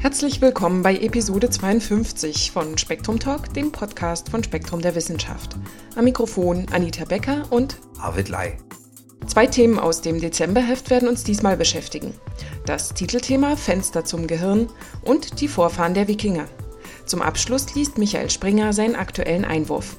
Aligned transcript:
Herzlich 0.00 0.40
willkommen 0.40 0.82
bei 0.82 0.96
Episode 0.96 1.50
52 1.50 2.52
von 2.52 2.78
Spektrum 2.78 3.18
Talk, 3.18 3.52
dem 3.54 3.72
Podcast 3.72 4.28
von 4.30 4.42
Spektrum 4.42 4.80
der 4.80 4.94
Wissenschaft. 4.94 5.56
Am 5.96 6.04
Mikrofon 6.04 6.66
Anita 6.72 7.04
Becker 7.04 7.42
und 7.50 7.78
Arvid 7.98 8.28
Lai. 8.28 8.56
Zwei 9.26 9.46
Themen 9.46 9.78
aus 9.78 10.00
dem 10.00 10.20
Dezemberheft 10.20 10.88
werden 10.90 11.08
uns 11.08 11.24
diesmal 11.24 11.56
beschäftigen. 11.56 12.14
Das 12.64 12.94
Titelthema 12.94 13.56
Fenster 13.56 14.04
zum 14.04 14.26
Gehirn 14.26 14.68
und 15.02 15.40
die 15.40 15.48
Vorfahren 15.48 15.94
der 15.94 16.08
Wikinger. 16.08 16.46
Zum 17.04 17.20
Abschluss 17.20 17.74
liest 17.74 17.98
Michael 17.98 18.30
Springer 18.30 18.72
seinen 18.72 18.96
aktuellen 18.96 19.44
Einwurf. 19.44 19.96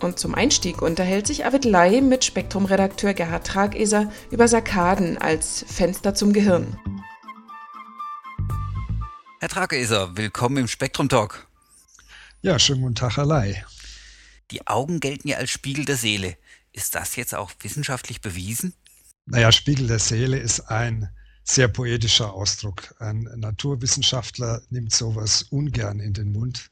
Und 0.00 0.18
zum 0.18 0.34
Einstieg 0.34 0.80
unterhält 0.80 1.26
sich 1.26 1.44
Arvid 1.44 1.66
Lai 1.66 2.00
mit 2.00 2.24
Spektrum-Redakteur 2.24 3.12
Gerhard 3.12 3.46
Trageser 3.46 4.10
über 4.30 4.48
Sarkaden 4.48 5.18
als 5.18 5.64
Fenster 5.68 6.14
zum 6.14 6.32
Gehirn. 6.32 6.78
Herr 9.40 9.50
Trageser, 9.50 10.16
willkommen 10.16 10.56
im 10.56 10.68
Spektrum 10.68 11.10
Talk. 11.10 11.46
Ja, 12.40 12.58
schönen 12.58 12.80
guten 12.80 12.94
Tag, 12.94 13.18
Herr 13.18 13.26
Lai. 13.26 13.62
Die 14.50 14.66
Augen 14.66 15.00
gelten 15.00 15.28
ja 15.28 15.36
als 15.36 15.50
Spiegel 15.50 15.84
der 15.84 15.96
Seele. 15.96 16.38
Ist 16.72 16.94
das 16.94 17.16
jetzt 17.16 17.34
auch 17.34 17.50
wissenschaftlich 17.60 18.22
bewiesen? 18.22 18.72
Naja, 19.26 19.52
Spiegel 19.52 19.86
der 19.86 19.98
Seele 19.98 20.38
ist 20.38 20.60
ein 20.60 21.10
sehr 21.44 21.68
poetischer 21.68 22.32
Ausdruck. 22.32 22.94
Ein 23.00 23.28
Naturwissenschaftler 23.36 24.62
nimmt 24.70 24.94
sowas 24.94 25.42
ungern 25.42 26.00
in 26.00 26.14
den 26.14 26.32
Mund. 26.32 26.70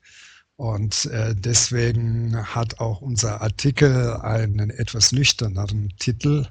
Und 0.58 1.04
äh, 1.04 1.36
deswegen 1.36 2.36
hat 2.36 2.80
auch 2.80 3.00
unser 3.00 3.42
Artikel 3.42 4.14
einen 4.16 4.70
etwas 4.70 5.12
nüchterneren 5.12 5.92
Titel, 6.00 6.48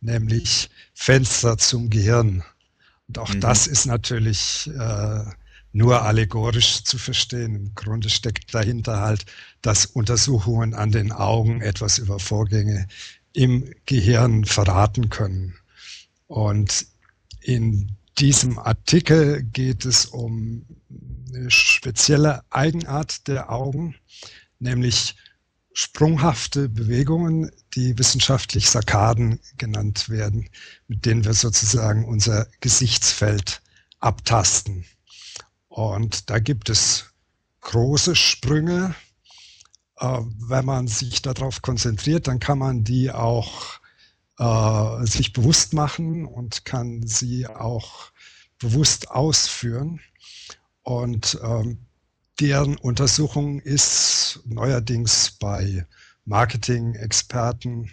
nämlich 0.00 0.70
Fenster 0.94 1.58
zum 1.58 1.90
Gehirn. 1.90 2.42
Und 3.08 3.18
auch 3.18 3.34
mhm. 3.34 3.40
das 3.42 3.66
ist 3.66 3.84
natürlich 3.84 4.70
äh, 4.74 5.24
nur 5.72 6.00
allegorisch 6.00 6.84
zu 6.84 6.96
verstehen. 6.96 7.54
Im 7.54 7.74
Grunde 7.74 8.08
steckt 8.08 8.54
dahinter 8.54 9.02
halt, 9.02 9.26
dass 9.60 9.84
Untersuchungen 9.84 10.72
an 10.72 10.90
den 10.90 11.12
Augen 11.12 11.60
etwas 11.60 11.98
über 11.98 12.18
Vorgänge 12.18 12.88
im 13.34 13.70
Gehirn 13.84 14.46
verraten 14.46 15.10
können. 15.10 15.54
Und 16.28 16.86
in 17.42 17.94
diesem 18.18 18.58
Artikel 18.58 19.42
geht 19.42 19.84
es 19.84 20.06
um 20.06 20.66
eine 21.34 21.50
spezielle 21.50 22.42
Eigenart 22.50 23.28
der 23.28 23.50
Augen, 23.50 23.94
nämlich 24.58 25.16
sprunghafte 25.72 26.68
Bewegungen, 26.68 27.50
die 27.74 27.96
wissenschaftlich 27.96 28.68
Sarkaden 28.68 29.40
genannt 29.56 30.08
werden, 30.08 30.48
mit 30.88 31.06
denen 31.06 31.24
wir 31.24 31.34
sozusagen 31.34 32.04
unser 32.04 32.46
Gesichtsfeld 32.60 33.62
abtasten. 34.00 34.84
Und 35.68 36.28
da 36.28 36.38
gibt 36.40 36.68
es 36.68 37.06
große 37.60 38.16
Sprünge. 38.16 38.94
Äh, 39.98 40.18
wenn 40.48 40.64
man 40.64 40.88
sich 40.88 41.22
darauf 41.22 41.62
konzentriert, 41.62 42.26
dann 42.26 42.40
kann 42.40 42.58
man 42.58 42.84
die 42.84 43.10
auch 43.12 43.79
äh, 44.40 45.06
sich 45.06 45.34
bewusst 45.34 45.74
machen 45.74 46.24
und 46.24 46.64
kann 46.64 47.06
sie 47.06 47.46
auch 47.46 48.10
bewusst 48.58 49.10
ausführen. 49.10 50.00
Und 50.82 51.38
ähm, 51.44 51.78
deren 52.40 52.78
Untersuchung 52.78 53.60
ist 53.60 54.40
neuerdings 54.46 55.32
bei 55.38 55.86
Marketing-Experten 56.24 57.90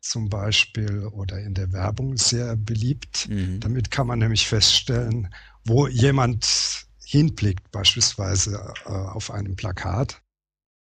zum 0.00 0.28
Beispiel 0.28 1.06
oder 1.06 1.40
in 1.40 1.54
der 1.54 1.72
Werbung 1.72 2.16
sehr 2.16 2.54
beliebt. 2.54 3.28
Mhm. 3.28 3.58
Damit 3.58 3.90
kann 3.90 4.06
man 4.06 4.20
nämlich 4.20 4.46
feststellen, 4.46 5.34
wo 5.64 5.88
jemand 5.88 6.86
hinblickt, 7.04 7.72
beispielsweise 7.72 8.72
äh, 8.86 8.88
auf 8.88 9.32
einem 9.32 9.56
Plakat. 9.56 10.22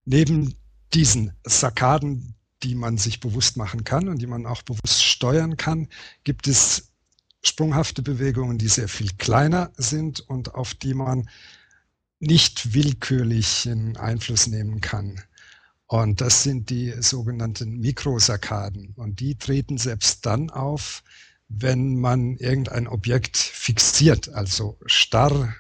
Neben 0.06 0.56
diesen 0.94 1.34
Sarkaden, 1.44 2.34
die 2.64 2.76
man 2.76 2.98
sich 2.98 3.20
bewusst 3.20 3.58
machen 3.58 3.84
kann 3.84 4.08
und 4.08 4.20
die 4.22 4.28
man 4.28 4.46
auch 4.46 4.62
bewusst 4.62 5.04
steuern 5.04 5.58
kann, 5.58 5.88
gibt 6.24 6.48
es 6.48 6.92
sprunghafte 7.44 8.02
Bewegungen, 8.02 8.58
die 8.58 8.70
sehr 8.70 8.88
viel 8.88 9.12
kleiner 9.18 9.72
sind 9.78 10.22
und 10.22 10.56
auf 10.56 10.74
die 10.74 10.94
man 10.94 11.30
nicht 12.20 12.74
willkürlich 12.74 13.70
Einfluss 13.98 14.48
nehmen 14.48 14.80
kann. 14.80 15.22
Und 15.88 16.22
das 16.22 16.44
sind 16.44 16.70
die 16.70 16.94
sogenannten 17.02 17.80
Mikrosarkaden. 17.80 18.94
Und 18.96 19.20
die 19.20 19.36
treten 19.36 19.78
selbst 19.78 20.26
dann 20.26 20.50
auf, 20.50 21.04
wenn 21.50 22.00
man 22.00 22.38
irgendein 22.38 22.88
Objekt 22.88 23.38
fixiert, 23.38 24.30
also 24.30 24.80
starr 24.86 25.54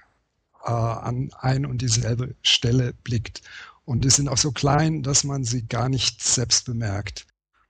äh, 0.65 0.71
an 0.71 1.29
ein 1.39 1.65
und 1.65 1.81
dieselbe 1.81 2.35
Stelle 2.41 2.93
blickt. 3.03 3.41
Und 3.85 4.05
die 4.05 4.09
sind 4.09 4.29
auch 4.29 4.37
so 4.37 4.51
klein, 4.51 5.03
dass 5.03 5.23
man 5.23 5.43
sie 5.43 5.67
gar 5.67 5.89
nicht 5.89 6.23
selbst 6.23 6.65
bemerkt. 6.65 7.25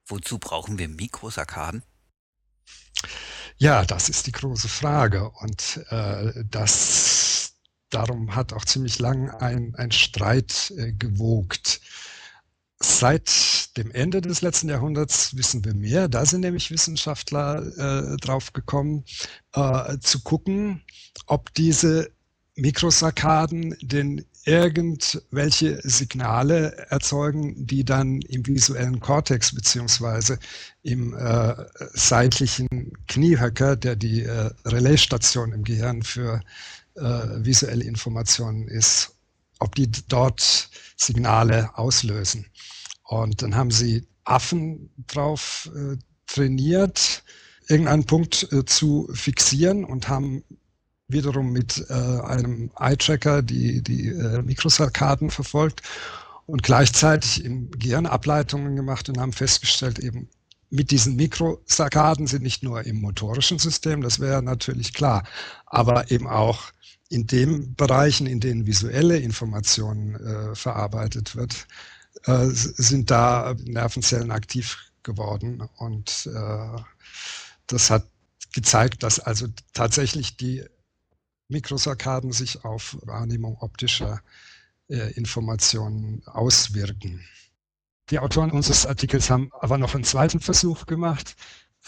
Wozu 0.06 0.38
brauchen 0.38 0.78
wir 0.78 0.88
Mikrosarkaden? 0.88 1.84
Ja, 3.58 3.86
das 3.86 4.10
ist 4.10 4.28
die 4.28 4.32
große 4.32 4.68
Frage. 4.68 5.30
Und 5.30 5.86
äh, 5.90 6.44
das 6.50 7.54
darum 7.90 8.36
hat 8.36 8.54
auch 8.54 8.66
ziemlich 8.66 9.00
lang 9.00 9.30
ein, 9.30 9.76
ein 9.76 9.92
Streit 9.92 10.72
äh, 10.78 10.92
gewogt. 10.94 11.82
Seit 12.80 13.78
dem 13.78 13.92
Ende 13.92 14.22
des 14.22 14.42
letzten 14.42 14.70
Jahrhunderts 14.70 15.38
wissen 15.38 15.64
wir 15.64 15.74
mehr. 15.74 16.10
Da 16.10 16.26
sind 16.26 16.42
nämlich 16.42 16.70
Wissenschaftler 16.70 17.66
äh, 17.78 18.18
drauf 18.18 18.52
gekommen, 18.54 19.06
äh, 19.54 19.98
zu 20.00 20.22
gucken, 20.22 20.84
ob 21.28 21.54
diese 21.54 22.12
Mikrosarkaden 22.56 23.76
denn 23.82 24.26
irgendwelche 24.46 25.80
Signale 25.84 26.76
erzeugen, 26.90 27.66
die 27.66 27.86
dann 27.86 28.22
im 28.22 28.46
visuellen 28.46 29.00
Kortex 29.00 29.56
beziehungsweise 29.56 30.38
im 30.82 31.14
äh, 31.16 31.56
seitlichen 31.94 32.94
Kniehöcker, 33.08 33.76
der 33.76 33.96
die 33.96 34.24
äh, 34.24 34.50
Relaisstation 34.66 35.54
im 35.54 35.64
Gehirn 35.64 36.04
für 36.04 36.42
äh, 36.96 37.02
visuelle 37.02 37.86
Informationen 37.86 38.68
ist, 38.68 39.16
ob 39.60 39.76
die 39.76 39.90
dort 40.10 40.70
Signale 40.98 41.70
auslösen. 41.78 42.46
Und 43.04 43.42
dann 43.42 43.56
haben 43.56 43.72
sie 43.72 44.06
Affen 44.26 44.90
drauf 45.08 45.70
äh, 45.76 45.98
trainiert, 46.28 47.24
irgendeinen 47.68 48.06
Punkt 48.06 48.52
äh, 48.52 48.66
zu 48.66 49.10
fixieren 49.14 49.86
und 49.86 50.10
haben 50.10 50.44
wiederum 51.14 51.52
mit 51.52 51.86
äh, 51.90 51.94
einem 51.94 52.72
Eye-Tracker 52.78 53.42
die, 53.42 53.82
die 53.82 54.10
äh, 54.10 54.42
Mikrosarkaden 54.42 55.30
verfolgt 55.30 55.82
und 56.46 56.64
gleichzeitig 56.64 57.46
im 57.46 57.72
Gehirn 57.72 58.06
Ableitungen 58.06 58.76
gemacht 58.76 59.08
und 59.10 59.20
haben 59.20 59.34
festgestellt, 59.34 60.00
eben 60.00 60.28
mit 60.70 60.92
diesen 60.92 61.16
Mikrosarkaden 61.16 62.28
sind 62.28 62.42
nicht 62.42 62.64
nur 62.64 62.84
im 62.86 63.00
motorischen 63.00 63.60
System, 63.60 64.02
das 64.02 64.20
wäre 64.20 64.42
natürlich 64.42 64.94
klar, 64.94 65.24
aber 65.68 66.10
eben 66.12 66.28
auch 66.28 66.72
in 67.10 67.28
den 67.28 67.76
Bereichen, 67.76 68.26
in 68.26 68.40
denen 68.40 68.66
visuelle 68.66 69.18
Informationen 69.18 70.16
äh, 70.16 70.56
verarbeitet 70.56 71.36
wird, 71.36 71.68
äh, 72.26 72.48
sind 72.48 73.12
da 73.12 73.56
Nervenzellen 73.66 74.32
aktiv 74.32 74.78
geworden 75.04 75.62
und 75.78 76.28
äh, 76.34 76.82
das 77.68 77.92
hat 77.92 78.08
gezeigt, 78.54 79.04
dass 79.04 79.20
also 79.20 79.48
tatsächlich 79.74 80.38
die 80.38 80.64
Mikrosarkaden 81.54 82.34
sich 82.34 82.66
auf 82.66 82.98
Wahrnehmung 83.04 83.58
optischer 83.62 84.22
äh, 84.90 85.14
Informationen 85.14 86.22
auswirken. 86.26 87.24
Die 88.10 88.20
Autoren 88.20 88.52
unseres 88.52 88.86
Artikels 88.86 89.30
haben 89.30 89.50
aber 89.62 89.78
noch 89.78 89.96
einen 89.96 90.04
zweiten 90.04 90.42
Versuch 90.42 90.86
gemacht, 90.86 91.36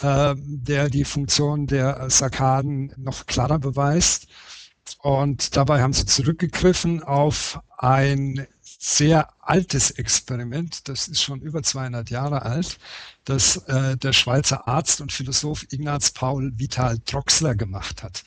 äh, 0.00 0.34
der 0.38 0.88
die 0.88 1.04
Funktion 1.04 1.66
der 1.66 2.08
Sarkaden 2.08 2.92
noch 2.96 3.26
klarer 3.26 3.58
beweist. 3.58 4.28
Und 5.02 5.56
dabei 5.56 5.82
haben 5.82 5.92
sie 5.92 6.06
zurückgegriffen 6.06 7.02
auf 7.02 7.60
ein 7.76 8.46
sehr 8.62 9.28
altes 9.40 9.90
Experiment, 9.90 10.88
das 10.88 11.08
ist 11.08 11.22
schon 11.22 11.40
über 11.40 11.62
200 11.62 12.08
Jahre 12.10 12.42
alt, 12.42 12.78
das 13.24 13.56
äh, 13.68 13.96
der 13.96 14.12
Schweizer 14.12 14.68
Arzt 14.68 15.00
und 15.00 15.12
Philosoph 15.12 15.66
Ignaz 15.72 16.12
Paul 16.12 16.52
Vital 16.56 16.98
Troxler 17.00 17.54
gemacht 17.54 18.02
hat. 18.02 18.24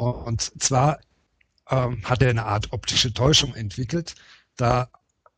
Und 0.00 0.62
zwar 0.62 1.00
ähm, 1.68 2.02
hat 2.04 2.22
er 2.22 2.30
eine 2.30 2.46
Art 2.46 2.72
optische 2.72 3.12
Täuschung 3.12 3.54
entwickelt. 3.54 4.14
Da 4.56 4.88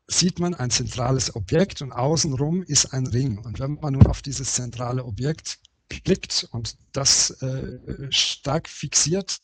sieht 0.07 0.39
man 0.39 0.55
ein 0.55 0.71
zentrales 0.71 1.35
Objekt 1.35 1.83
und 1.83 1.93
außenrum 1.93 2.63
ist 2.63 2.93
ein 2.93 3.09
Ring. 3.09 3.39
Und 3.39 3.59
wenn 3.59 3.75
man 3.81 3.95
nun 3.95 4.07
auf 4.07 4.23
dieses 4.23 4.55
zentrale 4.55 5.05
Objekt 5.05 5.59
klickt 5.89 6.47
und 6.53 6.77
das 6.93 7.31
äh, 7.43 8.11
stark 8.11 8.69
fixiert, 8.69 9.39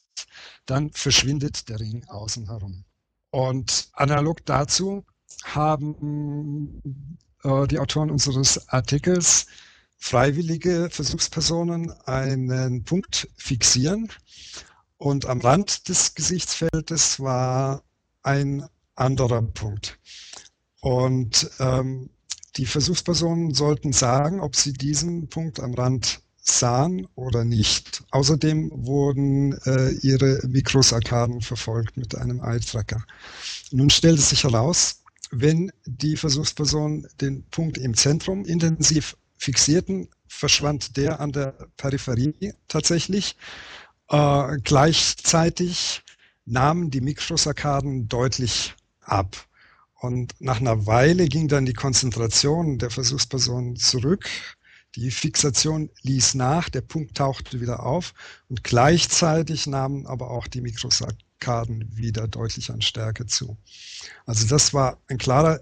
dann 0.66 0.90
verschwindet 0.92 1.68
der 1.68 1.80
Ring 1.80 2.04
außen 2.06 2.46
herum. 2.46 2.84
Und 3.30 3.88
analog 3.94 4.46
dazu 4.46 5.04
haben 5.44 6.80
äh, 7.42 7.66
die 7.66 7.80
Autoren 7.80 8.10
unseres 8.10 8.68
Artikels 8.68 9.46
freiwillige 9.96 10.90
Versuchspersonen 10.90 11.90
einen 12.06 12.84
Punkt 12.84 13.28
fixieren 13.36 14.08
und 14.98 15.26
am 15.26 15.40
Rand 15.40 15.88
des 15.88 16.14
Gesichtsfeldes 16.14 17.20
war 17.20 17.82
ein 18.22 18.64
anderer 18.94 19.42
Punkt. 19.42 19.98
Und 20.80 21.50
ähm, 21.60 22.10
die 22.56 22.66
Versuchspersonen 22.66 23.54
sollten 23.54 23.92
sagen, 23.92 24.40
ob 24.40 24.56
sie 24.56 24.72
diesen 24.72 25.28
Punkt 25.28 25.60
am 25.60 25.74
Rand 25.74 26.20
sahen 26.36 27.06
oder 27.14 27.44
nicht. 27.44 28.02
Außerdem 28.10 28.70
wurden 28.74 29.52
äh, 29.64 29.90
ihre 30.02 30.40
Mikrosarkaden 30.46 31.40
verfolgt 31.40 31.96
mit 31.96 32.16
einem 32.16 32.40
Eye-Tracker. 32.40 33.04
Nun 33.70 33.90
stellte 33.90 34.22
sich 34.22 34.44
heraus, 34.44 35.02
wenn 35.30 35.70
die 35.84 36.16
Versuchspersonen 36.16 37.06
den 37.20 37.44
Punkt 37.50 37.78
im 37.78 37.94
Zentrum 37.94 38.44
intensiv 38.44 39.16
fixierten, 39.36 40.08
verschwand 40.26 40.96
der 40.96 41.20
an 41.20 41.32
der 41.32 41.54
Peripherie 41.76 42.54
tatsächlich. 42.66 43.36
Äh, 44.10 44.56
gleichzeitig 44.64 46.02
nahmen 46.46 46.90
die 46.90 47.00
Mikrosarkaden 47.00 48.08
deutlich 48.08 48.74
ab. 49.02 49.36
Und 50.00 50.34
nach 50.40 50.60
einer 50.60 50.86
Weile 50.86 51.26
ging 51.28 51.48
dann 51.48 51.66
die 51.66 51.74
Konzentration 51.74 52.78
der 52.78 52.90
Versuchspersonen 52.90 53.76
zurück. 53.76 54.28
Die 54.94 55.10
Fixation 55.10 55.90
ließ 56.02 56.34
nach, 56.34 56.68
der 56.68 56.80
Punkt 56.80 57.16
tauchte 57.16 57.60
wieder 57.60 57.84
auf 57.84 58.14
und 58.48 58.64
gleichzeitig 58.64 59.66
nahmen 59.66 60.06
aber 60.06 60.30
auch 60.30 60.46
die 60.46 60.62
Mikrosarkaden 60.62 61.96
wieder 61.96 62.26
deutlich 62.28 62.70
an 62.70 62.80
Stärke 62.80 63.26
zu. 63.26 63.58
Also 64.24 64.46
das 64.46 64.72
war 64.72 64.98
ein 65.08 65.18
klarer 65.18 65.60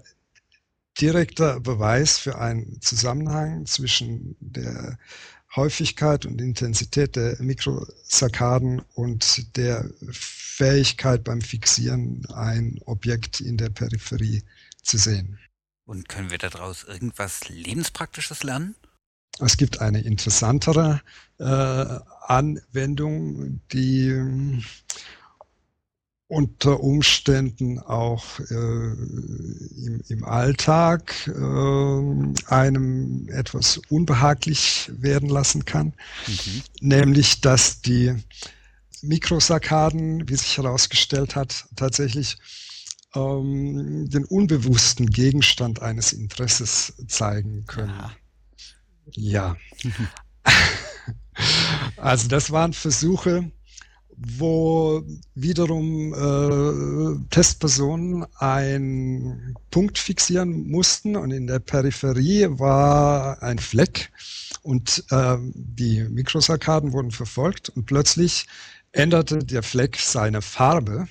direkter 0.99 1.59
Beweis 1.59 2.17
für 2.17 2.39
einen 2.39 2.81
Zusammenhang 2.81 3.65
zwischen 3.65 4.35
der 4.39 4.97
Häufigkeit 5.57 6.25
und 6.25 6.39
Intensität 6.39 7.17
der 7.17 7.41
Mikrosarkaden 7.41 8.81
und 8.93 9.57
der 9.57 9.89
Fähigkeit 10.11 11.23
beim 11.23 11.41
Fixieren 11.41 12.25
ein 12.33 12.79
Objekt 12.85 13.41
in 13.41 13.57
der 13.57 13.69
Peripherie 13.69 14.43
zu 14.83 14.97
sehen. 14.97 15.39
Und 15.85 16.07
können 16.07 16.29
wir 16.29 16.37
daraus 16.37 16.83
irgendwas 16.83 17.49
Lebenspraktisches 17.49 18.43
lernen? 18.43 18.75
Es 19.39 19.57
gibt 19.57 19.81
eine 19.81 20.01
interessantere 20.01 21.01
äh, 21.39 21.43
Anwendung, 21.43 23.61
die 23.71 24.63
unter 26.27 26.81
Umständen 26.81 27.79
auch 27.79 28.39
äh, 28.39 28.53
im, 28.53 30.01
im, 30.09 30.23
Alltag 30.25 31.27
äh, 31.27 32.53
einem 32.53 33.29
etwas 33.29 33.79
unbehaglich 33.89 34.91
werden 34.93 35.29
lassen 35.29 35.63
kann, 35.63 35.93
mhm. 36.27 36.61
nämlich 36.81 37.39
dass 37.39 37.81
die 37.81 38.13
Mikrosarkaden, 39.01 40.27
wie 40.27 40.35
sich 40.35 40.57
herausgestellt 40.57 41.35
hat, 41.35 41.65
tatsächlich 41.77 42.37
ähm, 43.15 44.09
den 44.09 44.25
unbewussten 44.25 45.09
Gegenstand 45.09 45.81
eines 45.81 46.11
Interesses 46.11 46.93
zeigen 47.07 47.65
können. 47.67 47.93
Ja. 49.11 49.55
ja. 49.83 49.93
also 51.97 52.27
das 52.27 52.51
waren 52.51 52.73
Versuche, 52.73 53.49
wo 54.17 55.03
wiederum 55.35 56.13
äh, 56.13 57.29
Testpersonen 57.29 58.25
einen 58.39 59.55
Punkt 59.69 59.99
fixieren 59.99 60.67
mussten 60.67 61.15
und 61.15 61.31
in 61.31 61.45
der 61.45 61.59
Peripherie 61.59 62.47
war 62.49 63.41
ein 63.43 63.59
Fleck 63.59 64.11
und 64.63 65.03
äh, 65.11 65.37
die 65.53 66.03
Mikrosarkaden 66.09 66.93
wurden 66.93 67.11
verfolgt 67.11 67.69
und 67.69 67.85
plötzlich 67.85 68.47
änderte 68.91 69.39
der 69.39 69.61
Fleck 69.61 69.97
seine 69.97 70.41
Farbe 70.41 71.07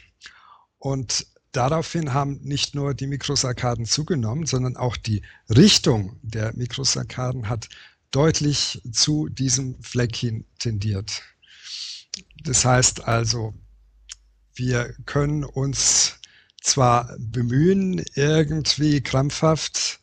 und 0.79 1.27
daraufhin 1.53 2.13
haben 2.13 2.41
nicht 2.43 2.75
nur 2.75 2.93
die 2.93 3.07
Mikrosarkaden 3.07 3.87
zugenommen, 3.87 4.47
sondern 4.47 4.77
auch 4.77 4.97
die 4.97 5.23
Richtung 5.49 6.19
der 6.23 6.53
Mikrosarkaden 6.57 7.49
hat 7.49 7.69
deutlich 8.11 8.83
zu 8.91 9.29
diesem 9.29 9.81
Fleck 9.81 10.17
hin 10.17 10.45
tendiert. 10.59 11.23
Das 12.47 12.65
heißt 12.65 13.07
also, 13.07 13.55
wir 14.55 14.95
können 15.05 15.45
uns 15.45 16.15
zwar 16.63 17.15
bemühen, 17.19 18.03
irgendwie 18.15 19.01
krampfhaft 19.01 20.01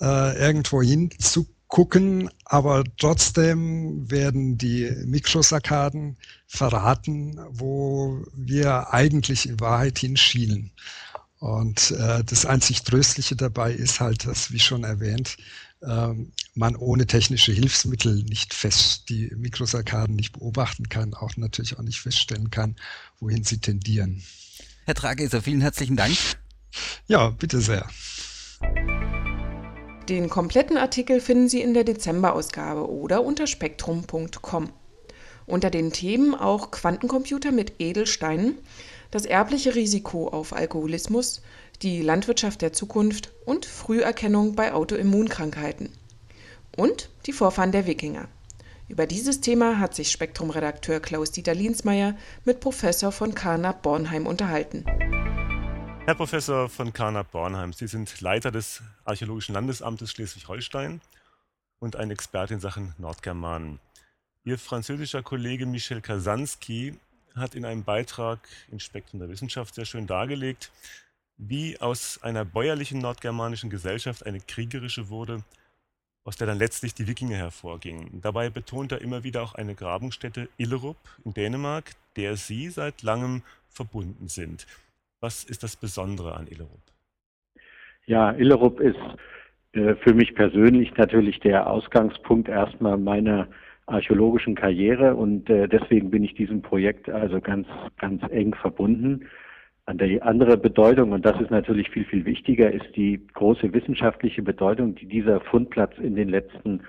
äh, 0.00 0.38
irgendwo 0.38 0.82
hinzugucken, 0.82 2.30
aber 2.44 2.84
trotzdem 2.98 4.10
werden 4.10 4.58
die 4.58 4.90
Mikrosarkaden 5.04 6.16
verraten, 6.46 7.38
wo 7.50 8.24
wir 8.34 8.92
eigentlich 8.92 9.48
in 9.48 9.60
Wahrheit 9.60 9.98
hinschielen. 9.98 10.72
Und 11.38 11.92
äh, 11.92 12.24
das 12.24 12.46
einzig 12.46 12.82
Tröstliche 12.82 13.36
dabei 13.36 13.72
ist 13.72 14.00
halt, 14.00 14.26
dass, 14.26 14.52
wie 14.52 14.58
schon 14.58 14.84
erwähnt, 14.84 15.36
ähm, 15.82 16.32
man 16.56 16.74
ohne 16.76 17.06
technische 17.06 17.52
Hilfsmittel 17.52 18.24
nicht 18.24 18.54
fest 18.54 19.08
die 19.08 19.30
Mikrosarkaden 19.36 20.16
nicht 20.16 20.32
beobachten 20.32 20.88
kann, 20.88 21.14
auch 21.14 21.36
natürlich 21.36 21.78
auch 21.78 21.82
nicht 21.82 22.00
feststellen 22.00 22.50
kann, 22.50 22.76
wohin 23.20 23.44
sie 23.44 23.58
tendieren. 23.58 24.22
Herr 24.84 24.94
Trageser, 24.94 25.42
vielen 25.42 25.60
herzlichen 25.60 25.96
Dank. 25.96 26.16
Ja, 27.06 27.30
bitte 27.30 27.60
sehr. 27.60 27.86
Den 30.08 30.28
kompletten 30.28 30.76
Artikel 30.76 31.20
finden 31.20 31.48
Sie 31.48 31.60
in 31.60 31.74
der 31.74 31.82
Dezemberausgabe 31.84 32.88
oder 32.88 33.24
unter 33.24 33.46
spektrum.com. 33.46 34.72
Unter 35.46 35.70
den 35.70 35.92
Themen 35.92 36.34
auch 36.34 36.70
Quantencomputer 36.70 37.52
mit 37.52 37.74
Edelsteinen, 37.80 38.56
das 39.10 39.24
erbliche 39.24 39.74
Risiko 39.74 40.28
auf 40.28 40.52
Alkoholismus, 40.52 41.42
die 41.82 42.02
Landwirtschaft 42.02 42.62
der 42.62 42.72
Zukunft 42.72 43.32
und 43.44 43.66
Früherkennung 43.66 44.54
bei 44.54 44.72
Autoimmunkrankheiten. 44.72 45.90
Und 46.76 47.08
die 47.24 47.32
Vorfahren 47.32 47.72
der 47.72 47.86
Wikinger. 47.86 48.28
Über 48.88 49.06
dieses 49.06 49.40
Thema 49.40 49.80
hat 49.80 49.94
sich 49.94 50.12
Spektrum-Redakteur 50.12 51.00
Klaus-Dieter 51.00 51.54
Liensmeier 51.54 52.14
mit 52.44 52.60
Professor 52.60 53.10
von 53.10 53.34
Karnap-Bornheim 53.34 54.26
unterhalten. 54.26 54.84
Herr 56.04 56.14
Professor 56.14 56.68
von 56.68 56.92
Karnap-Bornheim, 56.92 57.72
Sie 57.72 57.88
sind 57.88 58.20
Leiter 58.20 58.52
des 58.52 58.82
Archäologischen 59.04 59.54
Landesamtes 59.54 60.12
Schleswig-Holstein 60.12 61.00
und 61.80 61.96
ein 61.96 62.10
Experte 62.10 62.54
in 62.54 62.60
Sachen 62.60 62.94
Nordgermanen. 62.98 63.80
Ihr 64.44 64.58
französischer 64.58 65.22
Kollege 65.22 65.66
Michel 65.66 66.02
Kasanski 66.02 66.96
hat 67.34 67.54
in 67.54 67.64
einem 67.64 67.84
Beitrag 67.84 68.38
in 68.70 68.80
Spektrum 68.80 69.18
der 69.18 69.28
Wissenschaft 69.30 69.74
sehr 69.74 69.86
schön 69.86 70.06
dargelegt, 70.06 70.70
wie 71.38 71.80
aus 71.80 72.22
einer 72.22 72.44
bäuerlichen 72.44 73.00
nordgermanischen 73.00 73.70
Gesellschaft 73.70 74.24
eine 74.26 74.40
kriegerische 74.40 75.08
wurde, 75.08 75.42
aus 76.26 76.36
der 76.36 76.48
dann 76.48 76.58
letztlich 76.58 76.92
die 76.92 77.06
Wikinger 77.06 77.36
hervorgingen. 77.36 78.20
Dabei 78.20 78.50
betont 78.50 78.90
er 78.90 79.00
immer 79.00 79.22
wieder 79.22 79.42
auch 79.42 79.54
eine 79.54 79.74
Grabungsstätte 79.74 80.48
Illerup 80.58 80.96
in 81.24 81.32
Dänemark, 81.32 81.92
der 82.16 82.36
sie 82.36 82.68
seit 82.68 83.02
langem 83.02 83.42
verbunden 83.70 84.26
sind. 84.26 84.66
Was 85.20 85.44
ist 85.44 85.62
das 85.62 85.76
Besondere 85.76 86.34
an 86.34 86.48
Illerup? 86.48 86.82
Ja, 88.06 88.32
Illerup 88.32 88.80
ist 88.80 88.98
äh, 89.72 89.94
für 89.94 90.14
mich 90.14 90.34
persönlich 90.34 90.96
natürlich 90.96 91.38
der 91.40 91.70
Ausgangspunkt 91.70 92.48
erstmal 92.48 92.98
meiner 92.98 93.46
archäologischen 93.86 94.56
Karriere 94.56 95.14
und 95.14 95.48
äh, 95.48 95.68
deswegen 95.68 96.10
bin 96.10 96.24
ich 96.24 96.34
diesem 96.34 96.60
Projekt 96.60 97.08
also 97.08 97.40
ganz, 97.40 97.68
ganz 97.98 98.20
eng 98.30 98.52
verbunden. 98.54 99.28
Die 99.92 100.20
andere 100.20 100.56
Bedeutung, 100.56 101.12
und 101.12 101.24
das 101.24 101.40
ist 101.40 101.52
natürlich 101.52 101.90
viel, 101.90 102.04
viel 102.04 102.24
wichtiger, 102.24 102.72
ist 102.72 102.96
die 102.96 103.24
große 103.34 103.72
wissenschaftliche 103.72 104.42
Bedeutung, 104.42 104.96
die 104.96 105.06
dieser 105.06 105.40
Fundplatz 105.40 105.96
in 105.98 106.16
den 106.16 106.28
letzten 106.28 106.80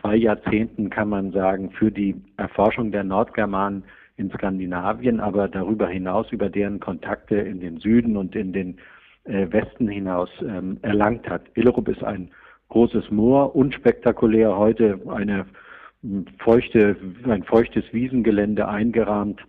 zwei 0.00 0.16
Jahrzehnten, 0.16 0.90
kann 0.90 1.08
man 1.08 1.30
sagen, 1.30 1.70
für 1.70 1.92
die 1.92 2.16
Erforschung 2.36 2.90
der 2.90 3.04
Nordgermanen 3.04 3.84
in 4.16 4.30
Skandinavien, 4.30 5.20
aber 5.20 5.46
darüber 5.46 5.86
hinaus 5.86 6.32
über 6.32 6.48
deren 6.48 6.80
Kontakte 6.80 7.36
in 7.36 7.60
den 7.60 7.78
Süden 7.78 8.16
und 8.16 8.34
in 8.34 8.52
den 8.52 8.78
äh, 9.24 9.46
Westen 9.50 9.88
hinaus 9.88 10.30
ähm, 10.40 10.78
erlangt 10.82 11.28
hat. 11.28 11.42
Illerup 11.54 11.88
ist 11.88 12.02
ein 12.02 12.30
großes 12.70 13.10
Moor, 13.12 13.54
unspektakulär 13.54 14.56
heute 14.56 15.00
eine 15.08 15.46
feuchte, 16.38 16.96
ein 17.24 17.44
feuchtes 17.44 17.84
Wiesengelände 17.92 18.66
eingerahmt 18.66 19.40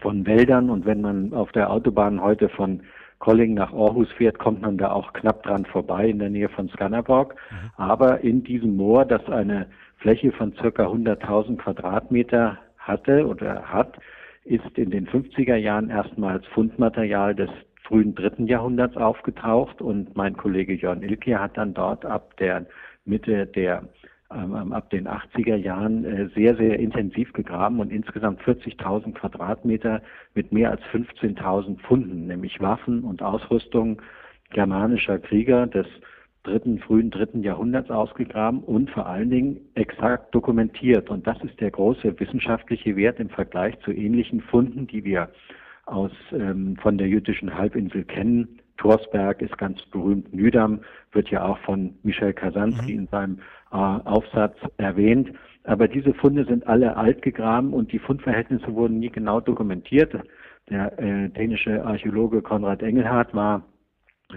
von 0.00 0.26
Wäldern 0.26 0.70
und 0.70 0.84
wenn 0.84 1.00
man 1.00 1.32
auf 1.32 1.52
der 1.52 1.70
Autobahn 1.70 2.20
heute 2.20 2.48
von 2.48 2.82
Colling 3.18 3.54
nach 3.54 3.72
Aarhus 3.72 4.10
fährt, 4.12 4.38
kommt 4.38 4.62
man 4.62 4.76
da 4.76 4.92
auch 4.92 5.12
knapp 5.12 5.42
dran 5.42 5.64
vorbei 5.64 6.08
in 6.08 6.18
der 6.18 6.30
Nähe 6.30 6.48
von 6.48 6.68
Skanderborg. 6.68 7.34
Mhm. 7.50 7.70
Aber 7.76 8.20
in 8.20 8.44
diesem 8.44 8.76
Moor, 8.76 9.04
das 9.04 9.26
eine 9.28 9.66
Fläche 9.98 10.32
von 10.32 10.52
circa 10.52 10.86
100.000 10.86 11.56
Quadratmeter 11.56 12.58
hatte 12.78 13.26
oder 13.26 13.62
hat, 13.62 13.96
ist 14.44 14.76
in 14.76 14.90
den 14.90 15.08
50er 15.08 15.56
Jahren 15.56 15.90
erstmals 15.90 16.46
Fundmaterial 16.48 17.34
des 17.34 17.50
frühen 17.82 18.14
dritten 18.14 18.46
Jahrhunderts 18.46 18.96
aufgetaucht 18.96 19.80
und 19.80 20.16
mein 20.16 20.36
Kollege 20.36 20.74
Jörn 20.74 21.02
Ilke 21.02 21.38
hat 21.38 21.56
dann 21.56 21.74
dort 21.74 22.04
ab 22.04 22.36
der 22.36 22.66
Mitte 23.04 23.46
der 23.46 23.84
ähm, 24.34 24.72
ab 24.72 24.90
den 24.90 25.06
80er 25.06 25.56
Jahren 25.56 26.04
äh, 26.04 26.28
sehr, 26.34 26.56
sehr 26.56 26.78
intensiv 26.78 27.32
gegraben 27.32 27.80
und 27.80 27.92
insgesamt 27.92 28.40
40.000 28.42 29.12
Quadratmeter 29.14 30.02
mit 30.34 30.52
mehr 30.52 30.70
als 30.70 30.82
15.000 30.92 31.80
Funden, 31.80 32.26
nämlich 32.26 32.60
Waffen 32.60 33.04
und 33.04 33.22
Ausrüstung 33.22 34.02
germanischer 34.50 35.18
Krieger 35.18 35.66
des 35.66 35.86
dritten, 36.42 36.78
frühen 36.78 37.10
dritten 37.10 37.42
Jahrhunderts 37.42 37.90
ausgegraben 37.90 38.60
und 38.60 38.90
vor 38.90 39.06
allen 39.06 39.30
Dingen 39.30 39.60
exakt 39.74 40.34
dokumentiert. 40.34 41.10
Und 41.10 41.26
das 41.26 41.42
ist 41.42 41.60
der 41.60 41.70
große 41.70 42.18
wissenschaftliche 42.18 42.96
Wert 42.96 43.18
im 43.20 43.28
Vergleich 43.28 43.78
zu 43.80 43.92
ähnlichen 43.92 44.40
Funden, 44.40 44.86
die 44.86 45.04
wir 45.04 45.30
aus, 45.86 46.12
ähm, 46.32 46.76
von 46.76 46.98
der 46.98 47.08
jüdischen 47.08 47.56
Halbinsel 47.56 48.04
kennen. 48.04 48.60
Torsberg 48.76 49.42
ist 49.42 49.56
ganz 49.58 49.80
berühmt, 49.86 50.32
Nydam 50.34 50.80
wird 51.12 51.30
ja 51.30 51.44
auch 51.44 51.58
von 51.58 51.94
Michel 52.02 52.32
Kasansky 52.32 52.92
mhm. 52.92 52.98
in 53.00 53.06
seinem 53.08 53.38
äh, 53.72 53.76
Aufsatz 53.76 54.56
erwähnt. 54.76 55.32
Aber 55.64 55.88
diese 55.88 56.14
Funde 56.14 56.44
sind 56.44 56.66
alle 56.66 56.96
alt 56.96 57.22
gegraben 57.22 57.72
und 57.72 57.90
die 57.92 57.98
Fundverhältnisse 57.98 58.72
wurden 58.74 59.00
nie 59.00 59.10
genau 59.10 59.40
dokumentiert. 59.40 60.14
Der 60.70 60.98
äh, 60.98 61.28
dänische 61.28 61.84
Archäologe 61.84 62.42
Konrad 62.42 62.82
Engelhardt 62.82 63.34
war 63.34 63.62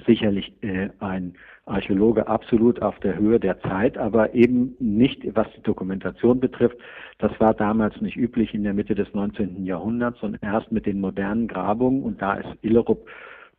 sicherlich 0.05 0.53
äh, 0.61 0.89
ein 0.99 1.33
Archäologe 1.65 2.27
absolut 2.27 2.81
auf 2.81 2.99
der 2.99 3.17
Höhe 3.17 3.39
der 3.39 3.59
Zeit, 3.61 3.97
aber 3.97 4.33
eben 4.33 4.75
nicht, 4.79 5.23
was 5.35 5.47
die 5.55 5.61
Dokumentation 5.61 6.39
betrifft. 6.39 6.77
Das 7.19 7.31
war 7.39 7.53
damals 7.53 7.99
nicht 8.01 8.17
üblich 8.17 8.53
in 8.53 8.63
der 8.63 8.73
Mitte 8.73 8.95
des 8.95 9.13
19. 9.13 9.65
Jahrhunderts 9.65 10.21
und 10.23 10.37
erst 10.41 10.71
mit 10.71 10.85
den 10.85 10.99
modernen 10.99 11.47
Grabungen 11.47 12.03
und 12.03 12.21
da 12.21 12.35
ist 12.35 12.49
Illerup 12.61 13.07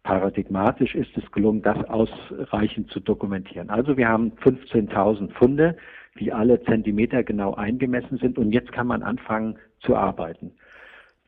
paradigmatisch 0.02 0.95
ist 0.95 1.16
es 1.16 1.30
gelungen, 1.33 1.62
das 1.62 1.78
ausreichend 1.88 2.90
zu 2.90 3.00
dokumentieren. 3.00 3.71
Also 3.71 3.97
wir 3.97 4.09
haben 4.09 4.33
15.000 4.42 5.33
Funde, 5.33 5.76
die 6.19 6.33
alle 6.33 6.62
Zentimeter 6.64 7.23
genau 7.23 7.54
eingemessen 7.54 8.19
sind 8.19 8.38
und 8.38 8.52
jetzt 8.52 8.73
kann 8.73 8.87
man 8.87 9.02
anfangen 9.02 9.59
zu 9.80 9.97
arbeiten. 9.97 10.52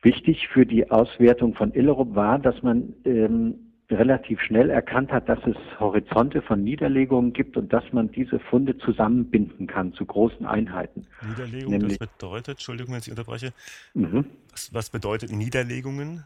Wichtig 0.01 0.49
für 0.49 0.65
die 0.65 0.91
Auswertung 0.91 1.55
von 1.55 1.73
Illerup 1.73 2.15
war, 2.15 2.37
dass 2.39 2.61
man 2.61 2.93
ähm, 3.05 3.73
relativ 3.89 4.41
schnell 4.41 4.69
erkannt 4.69 5.11
hat, 5.11 5.29
dass 5.29 5.39
es 5.45 5.55
Horizonte 5.79 6.41
von 6.41 6.63
Niederlegungen 6.63 7.33
gibt 7.33 7.57
und 7.57 7.71
dass 7.71 7.83
man 7.93 8.11
diese 8.11 8.39
Funde 8.39 8.77
zusammenbinden 8.77 9.67
kann 9.67 9.93
zu 9.93 10.05
großen 10.05 10.45
Einheiten. 10.45 11.05
Niederlegungen, 11.27 11.79
Nämlich, 11.79 11.99
das 11.99 12.09
bedeutet, 12.09 12.49
Entschuldigung, 12.55 12.93
wenn 12.93 13.01
ich 13.01 13.09
unterbreche, 13.09 13.53
mhm. 13.93 14.25
was, 14.51 14.73
was 14.73 14.89
bedeutet 14.89 15.31
Niederlegungen? 15.31 16.25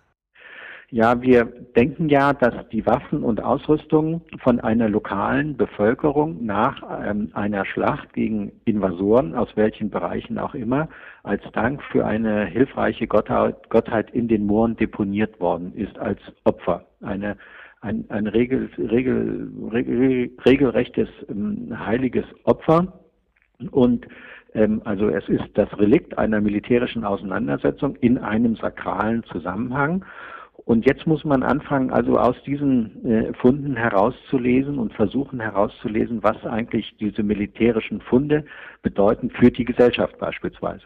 Ja, 0.89 1.21
wir 1.21 1.43
denken 1.75 2.07
ja, 2.07 2.31
dass 2.31 2.69
die 2.69 2.85
Waffen 2.85 3.21
und 3.21 3.43
Ausrüstung 3.43 4.21
von 4.41 4.61
einer 4.61 4.87
lokalen 4.87 5.57
Bevölkerung 5.57 6.45
nach 6.45 6.81
ähm, 7.05 7.29
einer 7.33 7.65
Schlacht 7.65 8.13
gegen 8.13 8.53
Invasoren, 8.63 9.35
aus 9.35 9.49
welchen 9.55 9.89
Bereichen 9.89 10.39
auch 10.39 10.55
immer, 10.55 10.87
als 11.23 11.43
Dank 11.51 11.83
für 11.91 12.05
eine 12.05 12.45
hilfreiche 12.45 13.05
Gottheit, 13.05 13.69
Gottheit 13.69 14.11
in 14.11 14.29
den 14.29 14.45
Mooren 14.45 14.77
deponiert 14.77 15.41
worden 15.41 15.73
ist 15.75 15.99
als 15.99 16.21
Opfer. 16.45 16.85
Eine, 17.01 17.35
ein, 17.81 18.05
ein 18.07 18.25
regel, 18.25 18.69
regel, 18.77 19.51
regel, 19.73 20.31
regelrechtes 20.45 21.09
ähm, 21.29 21.77
heiliges 21.77 22.25
Opfer. 22.45 22.93
Und 23.71 24.07
ähm, 24.53 24.81
also 24.85 25.09
es 25.09 25.27
ist 25.27 25.49
das 25.55 25.67
Relikt 25.77 26.17
einer 26.17 26.39
militärischen 26.39 27.03
Auseinandersetzung 27.03 27.97
in 27.97 28.17
einem 28.17 28.55
sakralen 28.55 29.25
Zusammenhang. 29.25 30.05
Und 30.67 30.85
jetzt 30.85 31.07
muss 31.07 31.23
man 31.23 31.43
anfangen, 31.43 31.91
also 31.91 32.19
aus 32.19 32.35
diesen 32.45 33.05
äh, 33.05 33.33
Funden 33.35 33.77
herauszulesen 33.77 34.79
und 34.79 34.91
versuchen 34.91 35.39
herauszulesen, 35.39 36.23
was 36.23 36.45
eigentlich 36.45 36.93
diese 36.99 37.23
militärischen 37.23 38.01
Funde 38.01 38.43
bedeuten 38.81 39.29
für 39.29 39.49
die 39.49 39.63
Gesellschaft 39.63 40.17
beispielsweise, 40.17 40.83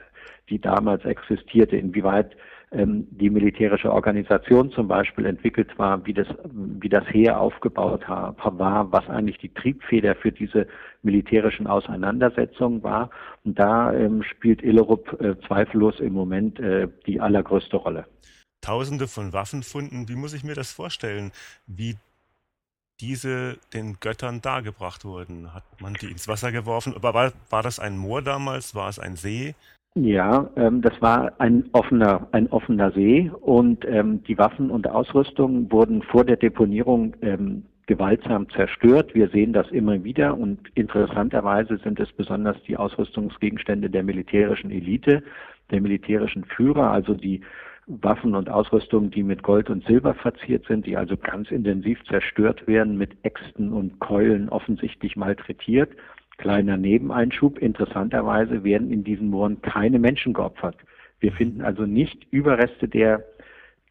die 0.51 0.61
damals 0.61 1.03
existierte, 1.05 1.77
inwieweit 1.77 2.35
ähm, 2.71 3.07
die 3.09 3.31
militärische 3.31 3.91
Organisation 3.91 4.69
zum 4.69 4.87
Beispiel 4.87 5.25
entwickelt 5.25 5.79
war, 5.79 6.05
wie 6.05 6.13
das, 6.13 6.27
wie 6.53 6.89
das 6.89 7.07
Heer 7.09 7.41
aufgebaut 7.41 8.07
war, 8.07 8.91
was 8.91 9.09
eigentlich 9.09 9.39
die 9.39 9.51
Triebfeder 9.51 10.13
für 10.13 10.31
diese 10.31 10.67
militärischen 11.01 11.65
Auseinandersetzungen 11.65 12.83
war. 12.83 13.09
Und 13.43 13.57
da 13.57 13.91
ähm, 13.95 14.21
spielt 14.21 14.61
Illerup 14.61 15.19
äh, 15.19 15.33
zweifellos 15.47 15.99
im 15.99 16.13
Moment 16.13 16.59
äh, 16.59 16.87
die 17.07 17.19
allergrößte 17.19 17.77
Rolle. 17.77 18.05
Tausende 18.61 19.07
von 19.07 19.33
Waffenfunden. 19.33 20.07
Wie 20.07 20.15
muss 20.15 20.33
ich 20.33 20.43
mir 20.43 20.55
das 20.55 20.71
vorstellen? 20.71 21.31
Wie 21.67 21.95
diese 22.99 23.57
den 23.73 23.99
Göttern 23.99 24.41
dargebracht 24.41 25.03
wurden? 25.03 25.53
Hat 25.53 25.63
man 25.81 25.95
die 25.95 26.11
ins 26.11 26.27
Wasser 26.27 26.51
geworfen? 26.51 26.93
Aber 26.95 27.13
war, 27.13 27.33
war 27.49 27.63
das 27.63 27.79
ein 27.79 27.97
Moor 27.97 28.21
damals? 28.21 28.75
War 28.75 28.89
es 28.89 28.99
ein 28.99 29.15
See? 29.15 29.55
Ja, 29.95 30.49
ähm, 30.55 30.81
das 30.81 31.01
war 31.01 31.33
ein 31.39 31.65
offener, 31.73 32.27
ein 32.31 32.47
offener 32.47 32.91
See 32.91 33.29
und 33.41 33.83
ähm, 33.85 34.23
die 34.23 34.37
Waffen 34.37 34.71
und 34.71 34.87
Ausrüstung 34.87 35.69
wurden 35.69 36.01
vor 36.01 36.23
der 36.23 36.37
Deponierung 36.37 37.13
ähm, 37.21 37.65
gewaltsam 37.87 38.49
zerstört. 38.51 39.13
Wir 39.13 39.27
sehen 39.29 39.51
das 39.51 39.69
immer 39.69 40.01
wieder 40.01 40.37
und 40.37 40.59
interessanterweise 40.75 41.77
sind 41.79 41.99
es 41.99 42.09
besonders 42.13 42.55
die 42.63 42.77
Ausrüstungsgegenstände 42.77 43.89
der 43.89 44.03
militärischen 44.03 44.71
Elite, 44.71 45.23
der 45.71 45.81
militärischen 45.81 46.45
Führer, 46.45 46.89
also 46.89 47.13
die 47.13 47.41
Waffen 47.87 48.35
und 48.35 48.49
Ausrüstung, 48.49 49.11
die 49.11 49.23
mit 49.23 49.43
Gold 49.43 49.69
und 49.69 49.85
Silber 49.85 50.13
verziert 50.13 50.65
sind, 50.67 50.85
die 50.85 50.97
also 50.97 51.17
ganz 51.17 51.51
intensiv 51.51 52.03
zerstört 52.05 52.67
werden, 52.67 52.97
mit 52.97 53.11
Äxten 53.23 53.73
und 53.73 53.99
Keulen 53.99 54.49
offensichtlich 54.49 55.15
malträtiert. 55.15 55.91
Kleiner 56.37 56.77
Nebeneinschub, 56.77 57.59
interessanterweise 57.59 58.63
werden 58.63 58.91
in 58.91 59.03
diesen 59.03 59.29
Mooren 59.29 59.61
keine 59.61 59.99
Menschen 59.99 60.33
geopfert. 60.33 60.77
Wir 61.19 61.31
finden 61.33 61.61
also 61.61 61.85
nicht 61.85 62.25
Überreste 62.31 62.87
der 62.87 63.23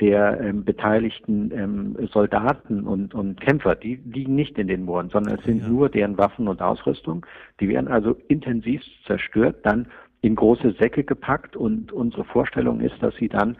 der 0.01 0.41
ähm, 0.41 0.65
beteiligten 0.65 1.51
ähm, 1.55 2.09
Soldaten 2.11 2.87
und, 2.87 3.15
und 3.15 3.41
Kämpfer, 3.41 3.75
die 3.75 3.97
liegen 3.97 4.35
nicht 4.35 4.59
in 4.59 4.67
den 4.67 4.85
Mooren, 4.85 5.11
sondern 5.11 5.39
es 5.39 5.45
sind 5.45 5.63
ja. 5.63 5.69
nur 5.69 5.91
deren 5.91 6.17
Waffen 6.17 6.49
und 6.49 6.63
Ausrüstung. 6.63 7.27
Die 7.61 7.69
werden 7.69 7.89
also 7.89 8.17
intensiv 8.29 8.83
zerstört, 9.07 9.57
dann 9.63 9.87
in 10.23 10.35
große 10.35 10.73
Säcke 10.73 11.05
gepackt 11.05 11.57
und 11.57 11.93
unsere 11.93 12.25
Vorstellung 12.25 12.81
ist, 12.81 12.97
dass 13.03 13.15
sie 13.17 13.29
dann 13.29 13.57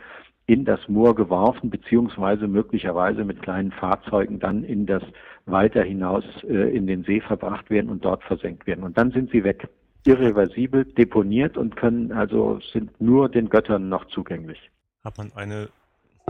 in 0.51 0.65
das 0.65 0.81
Moor 0.89 1.15
geworfen, 1.15 1.71
beziehungsweise 1.71 2.49
möglicherweise 2.49 3.25
mit 3.25 3.41
kleinen 3.41 3.71
Fahrzeugen 3.71 4.41
dann 4.41 4.65
in 4.65 4.85
das 4.85 5.05
weiter 5.47 5.85
hinaus 5.85 6.25
äh, 6.43 6.77
in 6.77 6.89
den 6.89 7.05
See 7.05 7.21
verbracht 7.21 7.71
werden 7.71 7.89
und 7.89 8.05
dort 8.05 8.25
versenkt 8.25 8.67
werden. 8.67 8.83
Und 8.83 8.99
dann 8.99 9.13
sind 9.13 9.31
sie 9.31 9.45
weg, 9.45 9.69
irreversibel 10.05 10.87
deponiert 10.87 11.57
und 11.57 11.77
können 11.77 12.11
also 12.11 12.59
sind 12.73 13.01
nur 13.01 13.29
den 13.29 13.49
Göttern 13.49 13.89
noch 13.89 14.07
zugänglich. 14.09 14.59
Hat 15.05 15.19
man 15.19 15.31
eine 15.37 15.69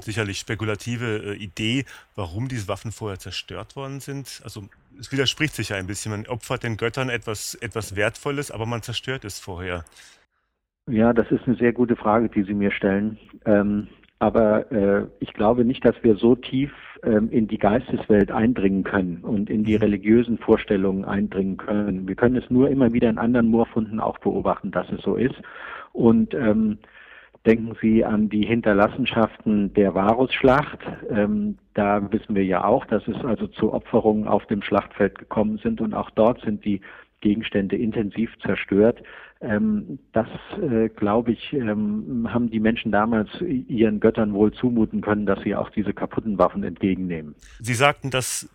sicherlich 0.02 0.38
spekulative 0.38 1.32
äh, 1.32 1.34
Idee, 1.36 1.86
warum 2.14 2.48
diese 2.48 2.68
Waffen 2.68 2.92
vorher 2.92 3.18
zerstört 3.18 3.74
worden 3.74 4.00
sind? 4.00 4.42
Also 4.44 4.64
es 4.98 5.10
widerspricht 5.12 5.54
sich 5.54 5.70
ja 5.70 5.76
ein 5.76 5.86
bisschen. 5.86 6.12
Man 6.12 6.26
opfert 6.26 6.62
den 6.62 6.76
Göttern 6.76 7.08
etwas, 7.08 7.54
etwas 7.54 7.96
Wertvolles, 7.96 8.50
aber 8.50 8.66
man 8.66 8.82
zerstört 8.82 9.24
es 9.24 9.40
vorher. 9.40 9.86
Ja, 10.90 11.14
das 11.14 11.30
ist 11.30 11.46
eine 11.46 11.56
sehr 11.56 11.72
gute 11.72 11.96
Frage, 11.96 12.28
die 12.28 12.42
Sie 12.42 12.52
mir 12.52 12.70
stellen. 12.70 13.18
Ähm, 13.46 13.88
aber 14.20 14.70
äh, 14.70 15.06
ich 15.18 15.32
glaube 15.32 15.64
nicht, 15.64 15.84
dass 15.84 15.96
wir 16.02 16.14
so 16.16 16.36
tief 16.36 16.70
ähm, 17.02 17.30
in 17.30 17.48
die 17.48 17.58
Geisteswelt 17.58 18.30
eindringen 18.30 18.84
können 18.84 19.20
und 19.22 19.48
in 19.48 19.64
die 19.64 19.76
mhm. 19.76 19.82
religiösen 19.82 20.38
Vorstellungen 20.38 21.06
eindringen 21.06 21.56
können. 21.56 22.06
Wir 22.06 22.14
können 22.14 22.36
es 22.36 22.48
nur 22.50 22.68
immer 22.68 22.92
wieder 22.92 23.08
in 23.08 23.18
anderen 23.18 23.48
Moorfunden 23.48 23.98
auch 23.98 24.18
beobachten, 24.18 24.70
dass 24.70 24.88
es 24.90 25.00
so 25.02 25.16
ist. 25.16 25.36
Und 25.92 26.34
ähm, 26.34 26.78
denken 27.46 27.74
Sie 27.80 28.04
an 28.04 28.28
die 28.28 28.44
Hinterlassenschaften 28.44 29.72
der 29.72 29.94
Varusschlacht. 29.94 30.80
Ähm, 31.08 31.56
da 31.72 32.12
wissen 32.12 32.34
wir 32.34 32.44
ja 32.44 32.64
auch, 32.64 32.84
dass 32.84 33.08
es 33.08 33.24
also 33.24 33.46
zu 33.46 33.72
Opferungen 33.72 34.28
auf 34.28 34.44
dem 34.46 34.60
Schlachtfeld 34.60 35.18
gekommen 35.18 35.58
sind 35.62 35.80
und 35.80 35.94
auch 35.94 36.10
dort 36.10 36.42
sind 36.42 36.64
die 36.66 36.82
Gegenstände 37.20 37.76
intensiv 37.76 38.30
zerstört. 38.42 39.02
Ähm, 39.40 39.98
das, 40.12 40.28
äh, 40.60 40.88
glaube 40.88 41.32
ich, 41.32 41.52
ähm, 41.52 42.28
haben 42.30 42.50
die 42.50 42.60
Menschen 42.60 42.92
damals 42.92 43.28
ihren 43.40 44.00
Göttern 44.00 44.34
wohl 44.34 44.52
zumuten 44.52 45.00
können, 45.00 45.26
dass 45.26 45.42
sie 45.42 45.54
auch 45.54 45.70
diese 45.70 45.94
kaputten 45.94 46.38
Waffen 46.38 46.62
entgegennehmen. 46.62 47.34
Sie 47.58 47.74
sagten, 47.74 48.10
dass 48.10 48.48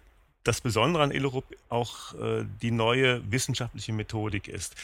das 0.43 0.61
Besondere 0.61 1.03
an 1.03 1.11
Illerup 1.11 1.45
auch 1.69 2.13
äh, 2.13 2.45
die 2.61 2.71
neue 2.71 3.21
wissenschaftliche 3.31 3.93
Methodik 3.93 4.47
ist. 4.47 4.75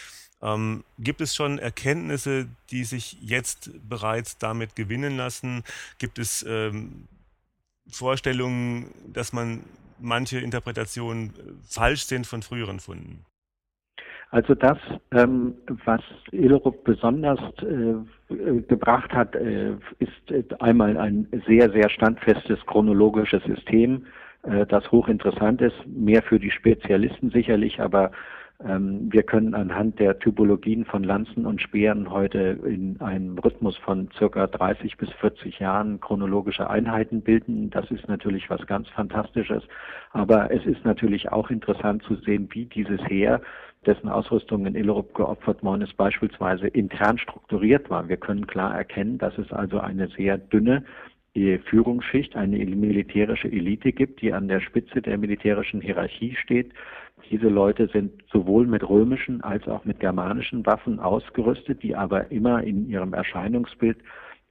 Ähm, 0.41 0.83
gibt 0.97 1.21
es 1.21 1.35
schon 1.35 1.59
Erkenntnisse, 1.59 2.47
die 2.71 2.83
sich 2.83 3.17
jetzt 3.21 3.69
bereits 3.87 4.37
damit 4.39 4.75
gewinnen 4.75 5.17
lassen? 5.17 5.63
Gibt 5.99 6.17
es 6.17 6.43
ähm, 6.47 7.07
Vorstellungen, 7.87 8.87
dass 9.13 9.33
man 9.33 9.63
manche 9.99 10.39
Interpretationen 10.39 11.29
äh, 11.29 11.31
falsch 11.67 12.05
sind 12.05 12.25
von 12.25 12.41
früheren 12.41 12.79
Funden? 12.79 13.23
Also 14.31 14.55
das, 14.55 14.77
ähm, 15.11 15.55
was 15.83 16.01
Illerup 16.31 16.85
besonders 16.85 17.39
äh, 17.61 18.61
gebracht 18.61 19.11
hat, 19.13 19.35
äh, 19.35 19.73
ist 19.99 20.61
einmal 20.61 20.95
ein 20.97 21.27
sehr, 21.47 21.69
sehr 21.69 21.89
standfestes 21.89 22.65
chronologisches 22.65 23.43
System, 23.43 24.05
äh, 24.43 24.65
das 24.65 24.89
hochinteressant 24.89 25.61
ist, 25.61 25.75
mehr 25.85 26.23
für 26.23 26.39
die 26.39 26.49
Spezialisten 26.49 27.29
sicherlich, 27.31 27.81
aber 27.81 28.11
wir 28.63 29.23
können 29.23 29.55
anhand 29.55 29.99
der 29.99 30.19
Typologien 30.19 30.85
von 30.85 31.03
Lanzen 31.03 31.45
und 31.45 31.61
Speeren 31.61 32.11
heute 32.11 32.59
in 32.63 33.01
einem 33.01 33.37
Rhythmus 33.39 33.75
von 33.77 34.09
circa 34.17 34.45
30 34.47 34.97
bis 34.97 35.09
40 35.13 35.59
Jahren 35.59 35.99
chronologische 35.99 36.69
Einheiten 36.69 37.21
bilden. 37.21 37.69
Das 37.71 37.89
ist 37.89 38.07
natürlich 38.07 38.49
was 38.49 38.65
ganz 38.67 38.87
Fantastisches. 38.89 39.63
Aber 40.11 40.51
es 40.51 40.65
ist 40.65 40.85
natürlich 40.85 41.31
auch 41.31 41.49
interessant 41.49 42.03
zu 42.03 42.15
sehen, 42.15 42.49
wie 42.51 42.65
dieses 42.65 43.01
Heer 43.07 43.41
dessen 43.85 44.09
Ausrüstung 44.09 44.67
in 44.67 44.75
Illerup 44.75 45.15
geopfert 45.15 45.63
worden 45.63 45.81
ist, 45.81 45.97
beispielsweise 45.97 46.67
intern 46.67 47.17
strukturiert 47.17 47.89
war. 47.89 48.07
Wir 48.09 48.17
können 48.17 48.45
klar 48.45 48.75
erkennen, 48.75 49.17
dass 49.17 49.35
es 49.39 49.51
also 49.51 49.79
eine 49.79 50.07
sehr 50.09 50.37
dünne 50.37 50.83
Führungsschicht, 51.33 52.35
eine 52.35 52.57
militärische 52.57 53.47
Elite 53.47 53.93
gibt, 53.93 54.21
die 54.21 54.33
an 54.33 54.49
der 54.49 54.59
Spitze 54.59 55.01
der 55.01 55.17
militärischen 55.17 55.79
Hierarchie 55.79 56.35
steht. 56.35 56.73
Diese 57.29 57.47
Leute 57.47 57.87
sind 57.87 58.11
sowohl 58.31 58.67
mit 58.67 58.87
römischen 58.87 59.41
als 59.41 59.67
auch 59.67 59.85
mit 59.85 59.99
germanischen 59.99 60.65
Waffen 60.65 60.99
ausgerüstet, 60.99 61.83
die 61.83 61.95
aber 61.95 62.31
immer 62.31 62.63
in 62.63 62.89
ihrem 62.89 63.13
Erscheinungsbild 63.13 63.97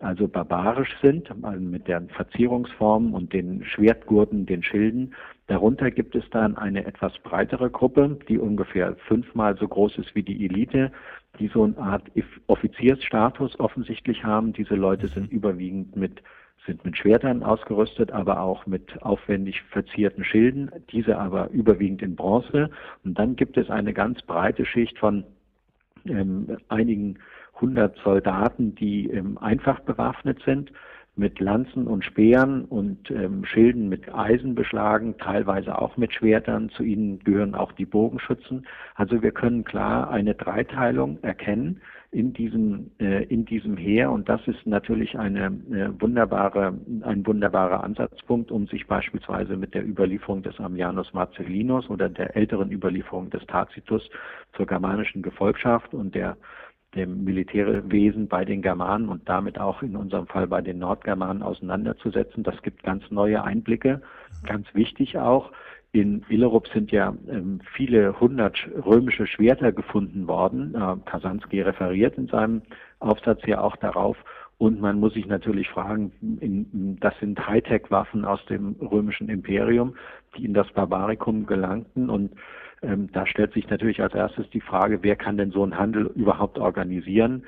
also 0.00 0.28
barbarisch 0.28 0.96
sind, 1.02 1.30
also 1.42 1.60
mit 1.60 1.86
deren 1.86 2.08
Verzierungsformen 2.08 3.12
und 3.12 3.32
den 3.32 3.64
Schwertgurten, 3.64 4.46
den 4.46 4.62
Schilden. 4.62 5.14
Darunter 5.46 5.90
gibt 5.90 6.14
es 6.14 6.24
dann 6.30 6.56
eine 6.56 6.86
etwas 6.86 7.12
breitere 7.18 7.70
Gruppe, 7.70 8.18
die 8.28 8.38
ungefähr 8.38 8.96
fünfmal 9.06 9.56
so 9.58 9.68
groß 9.68 9.98
ist 9.98 10.14
wie 10.14 10.22
die 10.22 10.46
Elite, 10.46 10.90
die 11.38 11.48
so 11.48 11.64
eine 11.64 11.76
Art 11.76 12.04
Offiziersstatus 12.46 13.58
offensichtlich 13.60 14.24
haben. 14.24 14.52
Diese 14.52 14.74
Leute 14.74 15.08
sind 15.08 15.30
überwiegend 15.30 15.96
mit 15.96 16.22
sind 16.70 16.84
mit 16.84 16.96
Schwertern 16.96 17.42
ausgerüstet, 17.42 18.12
aber 18.12 18.40
auch 18.40 18.64
mit 18.64 19.02
aufwendig 19.02 19.60
verzierten 19.70 20.22
Schilden, 20.22 20.70
diese 20.92 21.18
aber 21.18 21.50
überwiegend 21.50 22.00
in 22.00 22.14
Bronze. 22.14 22.70
Und 23.04 23.18
dann 23.18 23.34
gibt 23.34 23.56
es 23.56 23.70
eine 23.70 23.92
ganz 23.92 24.22
breite 24.22 24.64
Schicht 24.64 24.96
von 24.98 25.24
ähm, 26.06 26.58
einigen 26.68 27.18
hundert 27.60 27.96
Soldaten, 28.04 28.76
die 28.76 29.10
ähm, 29.10 29.36
einfach 29.38 29.80
bewaffnet 29.80 30.40
sind 30.44 30.72
mit 31.16 31.40
Lanzen 31.40 31.88
und 31.88 32.04
Speeren 32.04 32.64
und 32.66 33.10
ähm, 33.10 33.44
Schilden 33.44 33.88
mit 33.88 34.14
Eisen 34.14 34.54
beschlagen, 34.54 35.16
teilweise 35.18 35.76
auch 35.76 35.96
mit 35.96 36.14
Schwertern. 36.14 36.70
Zu 36.70 36.84
ihnen 36.84 37.18
gehören 37.18 37.56
auch 37.56 37.72
die 37.72 37.84
Bogenschützen. 37.84 38.64
Also 38.94 39.20
wir 39.22 39.32
können 39.32 39.64
klar 39.64 40.08
eine 40.08 40.34
Dreiteilung 40.36 41.18
erkennen 41.22 41.80
in 42.12 42.32
diesem, 42.32 42.90
äh, 42.98 43.24
in 43.24 43.44
diesem 43.44 43.76
Heer. 43.76 44.10
Und 44.10 44.28
das 44.28 44.40
ist 44.46 44.66
natürlich 44.66 45.16
eine 45.18 45.46
äh, 45.46 46.00
wunderbare, 46.00 46.74
ein 47.02 47.24
wunderbarer 47.26 47.84
Ansatzpunkt, 47.84 48.50
um 48.50 48.66
sich 48.66 48.86
beispielsweise 48.86 49.56
mit 49.56 49.74
der 49.74 49.86
Überlieferung 49.86 50.42
des 50.42 50.58
Ammianus 50.58 51.12
Marcellinus 51.12 51.88
oder 51.88 52.08
der 52.08 52.36
älteren 52.36 52.72
Überlieferung 52.72 53.30
des 53.30 53.46
Tacitus 53.46 54.08
zur 54.56 54.66
germanischen 54.66 55.22
Gefolgschaft 55.22 55.94
und 55.94 56.14
der 56.14 56.36
dem 56.96 57.22
Militärwesen 57.22 58.26
bei 58.26 58.44
den 58.44 58.62
Germanen 58.62 59.08
und 59.08 59.28
damit 59.28 59.60
auch 59.60 59.80
in 59.80 59.94
unserem 59.94 60.26
Fall 60.26 60.48
bei 60.48 60.60
den 60.60 60.80
Nordgermanen 60.80 61.40
auseinanderzusetzen. 61.42 62.42
Das 62.42 62.60
gibt 62.62 62.82
ganz 62.82 63.08
neue 63.12 63.44
Einblicke. 63.44 64.02
Ganz 64.44 64.66
wichtig 64.74 65.16
auch, 65.16 65.52
in 65.92 66.24
Illerup 66.28 66.68
sind 66.68 66.92
ja 66.92 67.14
ähm, 67.28 67.60
viele 67.74 68.18
hundert 68.20 68.56
römische 68.86 69.26
Schwerter 69.26 69.72
gefunden 69.72 70.28
worden. 70.28 70.74
Äh, 70.74 70.96
Kasanski 71.04 71.62
referiert 71.62 72.16
in 72.16 72.28
seinem 72.28 72.62
Aufsatz 73.00 73.40
ja 73.46 73.60
auch 73.60 73.76
darauf. 73.76 74.16
Und 74.58 74.80
man 74.80 75.00
muss 75.00 75.14
sich 75.14 75.26
natürlich 75.26 75.70
fragen, 75.70 76.12
in, 76.40 76.98
das 77.00 77.18
sind 77.18 77.44
Hightech-Waffen 77.48 78.26
aus 78.26 78.44
dem 78.46 78.76
römischen 78.80 79.30
Imperium, 79.30 79.94
die 80.36 80.44
in 80.44 80.52
das 80.52 80.70
Barbarikum 80.72 81.46
gelangten. 81.46 82.10
Und 82.10 82.32
ähm, 82.82 83.08
da 83.12 83.26
stellt 83.26 83.54
sich 83.54 83.68
natürlich 83.70 84.02
als 84.02 84.14
erstes 84.14 84.48
die 84.50 84.60
Frage, 84.60 85.02
wer 85.02 85.16
kann 85.16 85.38
denn 85.38 85.50
so 85.50 85.62
einen 85.62 85.78
Handel 85.78 86.10
überhaupt 86.14 86.58
organisieren? 86.58 87.44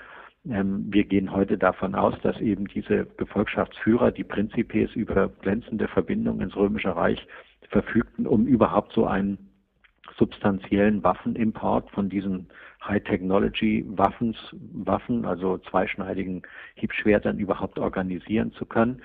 Ähm, 0.49 0.87
wir 0.89 1.05
gehen 1.05 1.33
heute 1.33 1.57
davon 1.57 1.95
aus, 1.95 2.15
dass 2.23 2.41
eben 2.41 2.67
diese 2.67 3.07
Gefolgschaftsführer, 3.17 4.11
die 4.11 4.25
Prinzipes 4.25 4.95
über 4.95 5.29
glänzende 5.29 5.89
Verbindungen 5.89 6.41
ins 6.41 6.57
Römische 6.57 6.95
Reich 6.95 7.25
verfügten, 7.69 8.27
um 8.27 8.47
überhaupt 8.47 8.93
so 8.93 9.07
einen 9.07 9.39
substanziellen 10.19 11.03
Waffenimport 11.03 11.91
von 11.91 12.09
diesen 12.09 12.49
High-Technology-Waffen, 12.85 14.37
Waffen, 14.73 15.25
also 15.25 15.59
zweischneidigen 15.59 16.43
Hiebschwertern 16.75 17.39
überhaupt 17.39 17.79
organisieren 17.79 18.53
zu 18.53 18.67
können. 18.67 19.03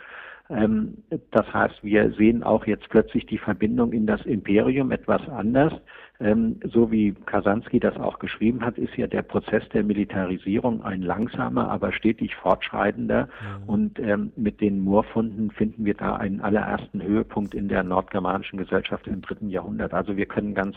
Ähm, 0.49 1.03
das 1.31 1.51
heißt, 1.53 1.83
wir 1.83 2.11
sehen 2.11 2.43
auch 2.43 2.65
jetzt 2.65 2.89
plötzlich 2.89 3.25
die 3.25 3.37
Verbindung 3.37 3.91
in 3.91 4.07
das 4.07 4.25
Imperium 4.25 4.91
etwas 4.91 5.27
anders. 5.29 5.73
Ähm, 6.19 6.59
so 6.63 6.91
wie 6.91 7.13
Kasanski 7.13 7.79
das 7.79 7.95
auch 7.97 8.17
geschrieben 8.19 8.61
hat, 8.65 8.77
ist 8.77 8.95
ja 8.97 9.07
der 9.07 9.21
Prozess 9.21 9.67
der 9.69 9.83
Militarisierung 9.83 10.83
ein 10.83 11.01
langsamer, 11.01 11.69
aber 11.69 11.91
stetig 11.91 12.35
fortschreitender. 12.35 13.27
Mhm. 13.27 13.69
Und 13.69 13.99
ähm, 13.99 14.31
mit 14.35 14.61
den 14.61 14.79
Moorfunden 14.79 15.51
finden 15.51 15.85
wir 15.85 15.93
da 15.93 16.15
einen 16.15 16.41
allerersten 16.41 17.03
Höhepunkt 17.03 17.53
in 17.53 17.67
der 17.67 17.83
nordgermanischen 17.83 18.57
Gesellschaft 18.57 19.05
im 19.07 19.21
dritten 19.21 19.49
Jahrhundert. 19.49 19.93
Also 19.93 20.17
wir 20.17 20.25
können 20.25 20.55
ganz 20.55 20.75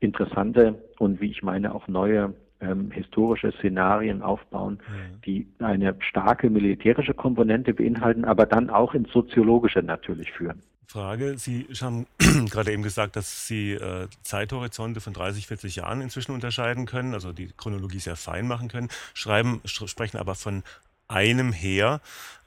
interessante 0.00 0.76
und 0.98 1.20
wie 1.20 1.30
ich 1.30 1.42
meine 1.42 1.74
auch 1.74 1.88
neue 1.88 2.34
ähm, 2.60 2.90
historische 2.90 3.52
Szenarien 3.52 4.22
aufbauen, 4.22 4.80
ja. 4.86 4.94
die 5.24 5.46
eine 5.60 5.94
starke 6.00 6.50
militärische 6.50 7.14
Komponente 7.14 7.74
beinhalten, 7.74 8.24
aber 8.24 8.46
dann 8.46 8.70
auch 8.70 8.94
ins 8.94 9.10
Soziologische 9.12 9.82
natürlich 9.82 10.32
führen. 10.32 10.62
Frage. 10.88 11.36
Sie 11.36 11.66
haben 11.82 12.06
gerade 12.50 12.72
eben 12.72 12.82
gesagt, 12.82 13.14
dass 13.16 13.46
Sie 13.46 13.72
äh, 13.72 14.08
Zeithorizonte 14.22 15.00
von 15.00 15.12
30, 15.12 15.46
40 15.46 15.76
Jahren 15.76 16.00
inzwischen 16.00 16.32
unterscheiden 16.32 16.86
können, 16.86 17.12
also 17.12 17.32
die 17.32 17.48
Chronologie 17.56 17.98
sehr 17.98 18.16
fein 18.16 18.48
machen 18.48 18.68
können, 18.68 18.88
schreiben, 19.12 19.60
sprechen 19.64 20.16
aber 20.16 20.34
von 20.34 20.62
einem 21.06 21.52
Heer. 21.52 22.00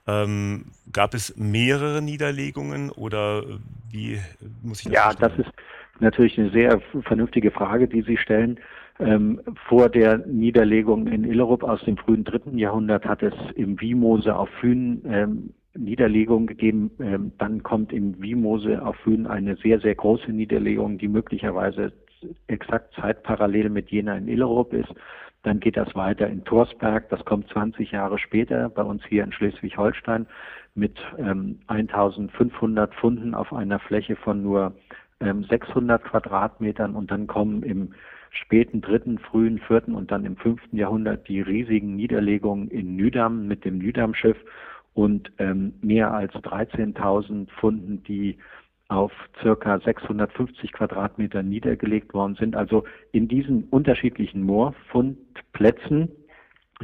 Ähm, 0.08 0.66
gab 0.92 1.14
es 1.14 1.38
mehrere 1.38 2.02
Niederlegungen 2.02 2.90
oder 2.90 3.44
wie 3.92 4.20
muss 4.64 4.80
ich 4.80 4.86
das 4.86 4.94
Ja, 4.94 5.04
verstehen? 5.12 5.30
das 5.30 5.46
ist 5.46 5.54
natürlich 6.00 6.40
eine 6.40 6.50
sehr 6.50 6.82
vernünftige 7.04 7.52
Frage, 7.52 7.88
die 7.88 8.02
Sie 8.02 8.18
stellen. 8.18 8.60
Ähm, 9.02 9.42
vor 9.68 9.90
der 9.90 10.20
Niederlegung 10.28 11.08
in 11.08 11.24
Illerup 11.24 11.64
aus 11.64 11.84
dem 11.86 11.98
frühen 11.98 12.24
dritten 12.24 12.58
Jahrhundert 12.58 13.06
hat 13.06 13.24
es 13.24 13.34
im 13.56 13.82
Wiemose 13.82 14.36
auf 14.36 14.50
Fünen 14.60 15.02
ähm, 15.08 15.54
Niederlegungen 15.76 16.46
gegeben. 16.46 16.92
Ähm, 17.00 17.32
dann 17.40 17.64
kommt 17.64 17.94
im 17.94 18.22
Wiemose 18.22 18.86
auf 18.86 18.96
Fünen 18.98 19.26
eine 19.26 19.56
sehr, 19.56 19.80
sehr 19.80 19.96
große 19.96 20.32
Niederlegung, 20.32 21.00
die 21.00 21.08
möglicherweise 21.08 21.94
exakt 22.46 22.94
zeitparallel 22.94 23.70
mit 23.70 23.90
jener 23.90 24.18
in 24.18 24.28
Illerup 24.28 24.74
ist. 24.74 24.94
Dann 25.44 25.60
geht 25.60 25.78
das 25.78 25.96
weiter 25.96 26.28
in 26.28 26.44
Torsberg. 26.44 27.10
Das 27.10 27.26
kommt 27.26 27.50
20 27.50 27.92
Jahre 27.92 28.20
später 28.20 28.70
bei 28.70 28.84
uns 28.84 29.04
hier 29.06 29.24
in 29.24 29.32
Schleswig-Holstein 29.32 30.28
mit 30.76 31.00
ähm, 31.18 31.60
1500 31.68 32.94
Funden 32.94 33.34
auf 33.34 33.52
einer 33.52 33.80
Fläche 33.80 34.16
von 34.16 34.44
nur 34.44 34.76
ähm, 35.20 35.44
600 35.46 36.04
Quadratmetern. 36.04 36.96
Und 36.96 37.10
dann 37.10 37.26
kommen 37.26 37.64
im 37.64 37.94
späten 38.32 38.82
dritten, 38.82 39.20
frühen 39.20 39.60
vierten 39.60 39.94
und 39.94 40.12
dann 40.12 40.26
im 40.26 40.38
fünften 40.38 40.78
Jahrhundert 40.78 41.28
die 41.28 41.42
riesigen 41.42 41.96
Niederlegungen 41.96 42.70
in 42.70 42.96
Nydam 42.96 43.48
mit 43.48 43.66
dem 43.66 43.78
Nydam-Schiff 43.78 44.38
und 44.94 45.32
ähm, 45.38 45.74
mehr 45.82 46.14
als 46.14 46.34
13.000 46.34 47.50
Funden, 47.60 48.04
die 48.04 48.38
auf 48.88 49.12
circa 49.42 49.80
650 49.80 50.74
Quadratmeter 50.74 51.44
niedergelegt 51.44 52.14
worden 52.14 52.36
sind. 52.36 52.56
Also 52.56 52.84
in 53.14 53.28
diesen 53.28 53.64
unterschiedlichen 53.66 54.44
Moorfundplätzen, 54.44 56.10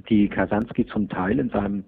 die 0.09 0.29
Kasanski 0.29 0.85
zum 0.85 1.09
Teil 1.09 1.39
in 1.39 1.49
seinem 1.49 1.83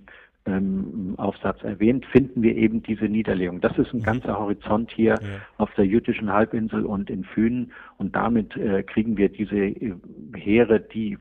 ähm, 0.50 1.14
Aufsatz 1.18 1.62
erwähnt, 1.64 2.06
finden 2.08 2.42
wir 2.42 2.56
eben 2.56 2.82
diese 2.84 3.06
Niederlegung. 3.06 3.62
Das 3.62 3.78
ist 3.78 3.94
ein 3.94 4.00
mhm. 4.00 4.04
ganzer 4.04 4.40
Horizont 4.40 4.92
hier 4.92 5.16
ja. 5.22 5.28
auf 5.58 5.74
der 5.76 5.86
jüdischen 5.86 6.32
Halbinsel 6.32 6.86
und 6.86 7.10
in 7.10 7.24
Fünen 7.24 7.72
und 7.98 8.16
damit 8.16 8.56
äh, 8.56 8.84
kriegen 8.84 9.18
wir 9.18 9.30
diese 9.30 9.56
äh, 9.56 9.96
Heere, 10.36 10.80
die 10.80 11.18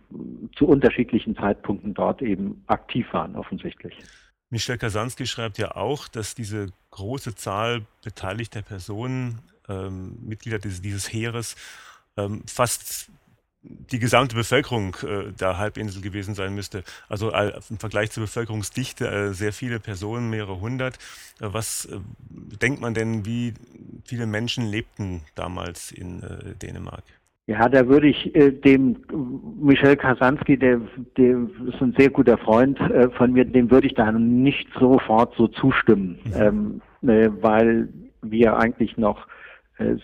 zu 0.57 0.67
unterschiedlichen 0.67 1.37
Zeitpunkten 1.37 1.95
dort 1.95 2.23
eben 2.23 2.63
aktiv 2.67 3.07
waren, 3.13 3.37
offensichtlich. 3.37 3.95
Michel 4.51 4.79
Kasanski 4.79 5.27
schreibt 5.27 5.59
ja 5.59 5.77
auch, 5.77 6.09
dass 6.09 6.35
diese 6.35 6.69
große 6.91 7.35
Zahl 7.35 7.83
beteiligter 8.03 8.63
Personen, 8.63 9.41
ähm, 9.69 10.17
Mitglieder 10.27 10.59
dieses, 10.59 10.81
dieses 10.81 11.13
Heeres, 11.13 11.55
ähm, 12.17 12.43
fast 12.47 13.11
die 13.63 13.99
gesamte 13.99 14.37
Bevölkerung 14.37 14.97
äh, 15.03 15.33
der 15.33 15.59
Halbinsel 15.59 16.01
gewesen 16.01 16.35
sein 16.35 16.55
müsste. 16.55 16.85
Also 17.09 17.33
äh, 17.33 17.53
im 17.71 17.79
Vergleich 17.79 18.11
zur 18.11 18.23
Bevölkerungsdichte 18.25 19.09
äh, 19.09 19.33
sehr 19.33 19.53
viele 19.53 19.81
Personen, 19.81 20.31
mehrere 20.31 20.61
hundert. 20.61 20.95
Äh, 21.41 21.49
was 21.53 21.87
äh, 21.87 21.99
denkt 22.63 22.81
man 22.81 22.95
denn, 22.95 23.27
wie 23.27 23.55
viele 24.05 24.27
Menschen 24.27 24.67
lebten 24.67 25.23
damals 25.35 25.91
in 25.91 26.23
äh, 26.23 26.55
Dänemark? 26.55 27.03
Ja, 27.47 27.69
da 27.69 27.89
würde 27.89 28.09
ich 28.09 28.35
äh, 28.37 28.53
dem 28.53 28.97
Michel 29.61 29.97
Kasanski, 29.97 30.57
der, 30.57 30.81
der 31.17 31.39
ist 31.67 31.81
ein 31.81 31.95
sehr 31.99 32.11
guter 32.11 32.39
Freund 32.39 32.79
äh, 32.79 33.11
von 33.11 33.33
mir, 33.33 33.45
dem 33.45 33.71
würde 33.71 33.87
ich 33.87 33.95
da 33.95 34.13
nicht 34.13 34.69
sofort 34.79 35.35
so 35.37 35.49
zustimmen, 35.49 36.19
mhm. 36.25 36.81
ähm, 37.03 37.11
äh, 37.11 37.31
weil 37.41 37.89
wir 38.23 38.57
eigentlich 38.57 38.97
noch 38.97 39.27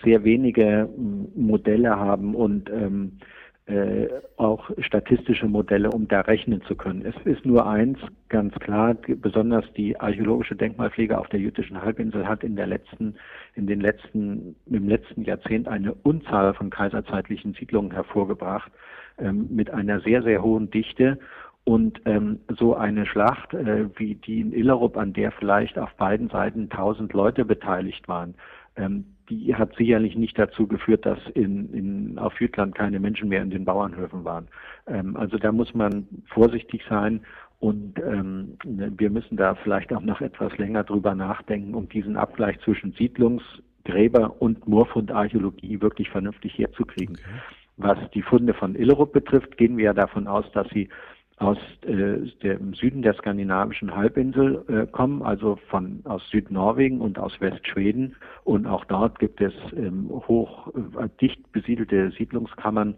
sehr 0.05 0.23
wenige 0.23 0.87
Modelle 1.35 1.97
haben 1.97 2.33
und 2.33 2.69
ähm, 2.69 3.19
äh, 3.67 4.07
auch 4.37 4.69
statistische 4.77 5.47
Modelle, 5.47 5.89
um 5.89 6.07
da 6.07 6.21
rechnen 6.21 6.61
zu 6.67 6.75
können. 6.75 7.03
Es 7.03 7.15
ist 7.25 7.45
nur 7.47 7.67
eins 7.67 7.97
ganz 8.29 8.53
klar, 8.59 8.93
besonders 8.93 9.65
die 9.73 9.99
archäologische 9.99 10.55
Denkmalpflege 10.55 11.17
auf 11.17 11.29
der 11.29 11.39
jüdischen 11.39 11.81
Halbinsel 11.81 12.27
hat 12.27 12.43
in 12.43 12.55
der 12.55 12.67
letzten, 12.67 13.15
in 13.55 13.65
den 13.65 13.81
letzten, 13.81 14.55
im 14.67 14.87
letzten 14.87 15.23
Jahrzehnt 15.23 15.67
eine 15.67 15.95
Unzahl 15.95 16.53
von 16.53 16.69
kaiserzeitlichen 16.69 17.53
Siedlungen 17.53 17.89
hervorgebracht, 17.89 18.71
ähm, 19.17 19.47
mit 19.49 19.71
einer 19.71 19.99
sehr, 20.01 20.21
sehr 20.21 20.43
hohen 20.43 20.69
Dichte. 20.69 21.17
Und 21.63 21.99
ähm, 22.05 22.41
so 22.59 22.75
eine 22.75 23.07
Schlacht 23.07 23.55
äh, 23.55 23.89
wie 23.97 24.13
die 24.13 24.41
in 24.41 24.53
Illerup, 24.53 24.95
an 24.97 25.13
der 25.13 25.31
vielleicht 25.31 25.79
auf 25.79 25.91
beiden 25.95 26.29
Seiten 26.29 26.69
tausend 26.69 27.13
Leute 27.13 27.43
beteiligt 27.45 28.07
waren, 28.07 28.35
ähm, 28.75 29.14
die 29.29 29.55
hat 29.55 29.75
sicherlich 29.75 30.15
nicht 30.15 30.37
dazu 30.37 30.67
geführt, 30.67 31.05
dass 31.05 31.19
in, 31.33 31.73
in, 31.73 32.19
auf 32.19 32.39
Jütland 32.39 32.75
keine 32.75 32.99
Menschen 32.99 33.29
mehr 33.29 33.41
in 33.41 33.49
den 33.49 33.65
Bauernhöfen 33.65 34.23
waren. 34.23 34.47
Ähm, 34.87 35.15
also 35.15 35.37
da 35.37 35.51
muss 35.51 35.73
man 35.73 36.07
vorsichtig 36.27 36.83
sein 36.89 37.21
und 37.59 37.99
ähm, 37.99 38.57
wir 38.63 39.09
müssen 39.09 39.37
da 39.37 39.55
vielleicht 39.55 39.93
auch 39.93 40.01
noch 40.01 40.21
etwas 40.21 40.57
länger 40.57 40.83
drüber 40.83 41.15
nachdenken, 41.15 41.73
um 41.73 41.89
diesen 41.89 42.17
Abgleich 42.17 42.59
zwischen 42.59 42.91
Siedlungsgräber 42.93 44.41
und 44.41 44.67
Moorfundarchäologie 44.67 45.81
wirklich 45.81 46.09
vernünftig 46.09 46.57
herzukriegen. 46.57 47.15
Okay. 47.15 47.39
Was 47.77 47.97
die 48.11 48.21
Funde 48.21 48.53
von 48.53 48.75
Illerup 48.75 49.11
betrifft, 49.11 49.57
gehen 49.57 49.77
wir 49.77 49.85
ja 49.85 49.93
davon 49.93 50.27
aus, 50.27 50.45
dass 50.53 50.67
sie 50.69 50.89
aus 51.37 51.57
äh, 51.81 52.29
dem 52.43 52.73
Süden 52.73 53.01
der 53.01 53.13
skandinavischen 53.13 53.93
Halbinsel 53.93 54.63
äh, 54.67 54.87
kommen, 54.87 55.21
also 55.21 55.57
von 55.67 56.01
aus 56.05 56.21
Südnorwegen 56.29 57.01
und 57.01 57.19
aus 57.19 57.39
Westschweden. 57.41 58.15
Und 58.45 58.65
auch 58.67 58.85
dort 58.85 59.19
gibt 59.19 59.41
es 59.41 59.53
ähm, 59.75 60.09
hoch 60.09 60.69
äh, 60.75 61.09
dicht 61.19 61.51
besiedelte 61.51 62.11
Siedlungskammern, 62.11 62.95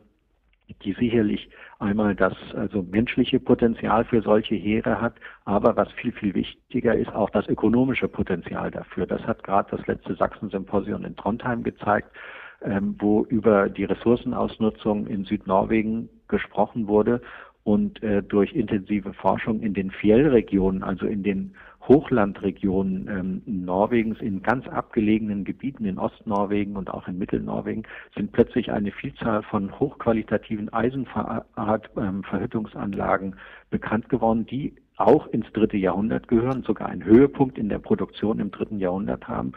die 0.84 0.93
sicherlich 0.93 1.50
einmal 1.80 2.13
das 2.13 2.34
also 2.54 2.84
menschliche 2.84 3.39
Potenzial 3.39 4.06
für 4.06 4.21
solche 4.21 4.56
Heere 4.56 5.02
hat, 5.02 5.15
aber 5.45 5.76
was 5.76 5.91
viel 5.93 6.12
viel 6.12 6.36
wichtiger 6.36 6.93
ist, 6.93 7.12
auch 7.13 7.30
das 7.30 7.47
ökonomische 7.47 8.08
Potenzial 8.08 8.69
dafür. 8.69 9.08
Das 9.08 9.26
hat 9.26 9.43
gerade 9.43 9.76
das 9.76 9.88
letzte 9.88 10.13
Sachsen-Symposium 10.15 11.06
in 11.06 11.15
Trondheim 11.15 11.63
gezeigt, 11.63 12.12
ähm, 12.62 12.95
wo 13.00 13.23
über 13.26 13.69
die 13.69 13.86
Ressourcenausnutzung 13.86 15.08
in 15.08 15.23
Südnorwegen 15.23 16.10
gesprochen 16.28 16.88
wurde 16.88 17.21
und 17.67 18.01
äh, 18.01 18.23
durch 18.23 18.53
intensive 18.53 19.12
Forschung 19.12 19.60
in 19.60 19.73
den 19.73 19.91
Fjellregionen, 19.91 20.84
also 20.84 21.06
in 21.06 21.21
den 21.21 21.53
Hochlandregionen 21.86 23.10
ähm, 23.10 23.41
Norwegens, 23.45 24.21
in 24.21 24.41
ganz 24.41 24.65
abgelegenen 24.69 25.43
Gebieten 25.43 25.84
in 25.84 25.99
Ostnorwegen 25.99 26.77
und 26.77 26.89
auch 26.89 27.10
in 27.10 27.17
Mittelnorwegen, 27.17 27.84
sind 28.15 28.32
plötzlich 28.32 28.71
eine 28.71 28.93
Vielzahl 28.93 29.43
von 29.43 29.77
hochqualitativen 29.82 30.71
Eisenverhüttungsanlagen 30.71 33.34
ähm, 33.34 33.39
bekannt 33.69 34.08
geworden, 34.08 34.45
die 34.45 34.73
auch 34.95 35.27
ins 35.27 35.51
dritte 35.51 35.75
Jahrhundert 35.75 36.30
gehören, 36.30 36.63
sogar 36.63 36.88
einen 36.88 37.03
Höhepunkt 37.03 37.58
in 37.58 37.67
der 37.67 37.80
Produktion 37.80 38.39
im 38.39 38.49
dritten 38.49 38.80
Jahrhundert 38.80 39.27
haben. 39.27 39.51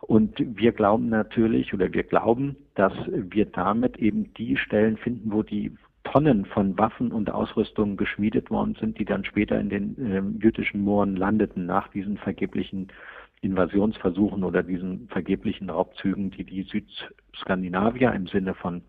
Und 0.00 0.34
wir 0.36 0.72
glauben 0.72 1.08
natürlich 1.08 1.72
oder 1.72 1.90
wir 1.90 2.02
glauben, 2.02 2.56
dass 2.74 2.92
wir 3.08 3.46
damit 3.46 3.96
eben 3.96 4.34
die 4.34 4.58
Stellen 4.58 4.98
finden, 4.98 5.32
wo 5.32 5.42
die 5.42 5.72
Tonnen 6.12 6.44
von 6.46 6.78
Waffen 6.78 7.10
und 7.10 7.30
Ausrüstung 7.30 7.96
geschmiedet 7.96 8.50
worden 8.50 8.76
sind, 8.78 8.98
die 8.98 9.04
dann 9.04 9.24
später 9.24 9.58
in 9.58 9.68
den 9.68 9.96
äh, 9.98 10.42
jüdischen 10.42 10.82
Mooren 10.82 11.16
landeten 11.16 11.66
nach 11.66 11.88
diesen 11.88 12.16
vergeblichen 12.16 12.88
Invasionsversuchen 13.40 14.44
oder 14.44 14.62
diesen 14.62 15.08
vergeblichen 15.08 15.68
Raubzügen, 15.68 16.30
die 16.30 16.44
die 16.44 16.62
Südskandinavier 16.62 18.12
im 18.12 18.26
Sinne 18.28 18.54
von 18.54 18.82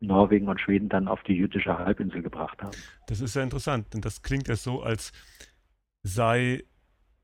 Norwegen 0.00 0.48
und 0.48 0.60
Schweden 0.60 0.88
dann 0.88 1.08
auf 1.08 1.22
die 1.24 1.34
jüdische 1.34 1.78
Halbinsel 1.78 2.22
gebracht 2.22 2.62
haben. 2.62 2.76
Das 3.06 3.20
ist 3.20 3.34
ja 3.34 3.42
interessant, 3.42 3.92
denn 3.92 4.00
das 4.00 4.22
klingt 4.22 4.48
ja 4.48 4.56
so, 4.56 4.82
als 4.82 5.12
sei 6.02 6.62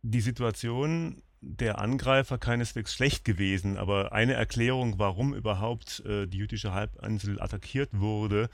die 0.02 0.20
Situation 0.20 1.22
der 1.40 1.78
Angreifer 1.78 2.36
keineswegs 2.36 2.94
schlecht 2.94 3.24
gewesen, 3.24 3.78
aber 3.78 4.12
eine 4.12 4.34
Erklärung, 4.34 4.98
warum 4.98 5.34
überhaupt 5.34 6.00
äh, 6.04 6.26
die 6.26 6.38
jüdische 6.38 6.74
Halbinsel 6.74 7.40
attackiert 7.40 7.98
wurde, 7.98 8.48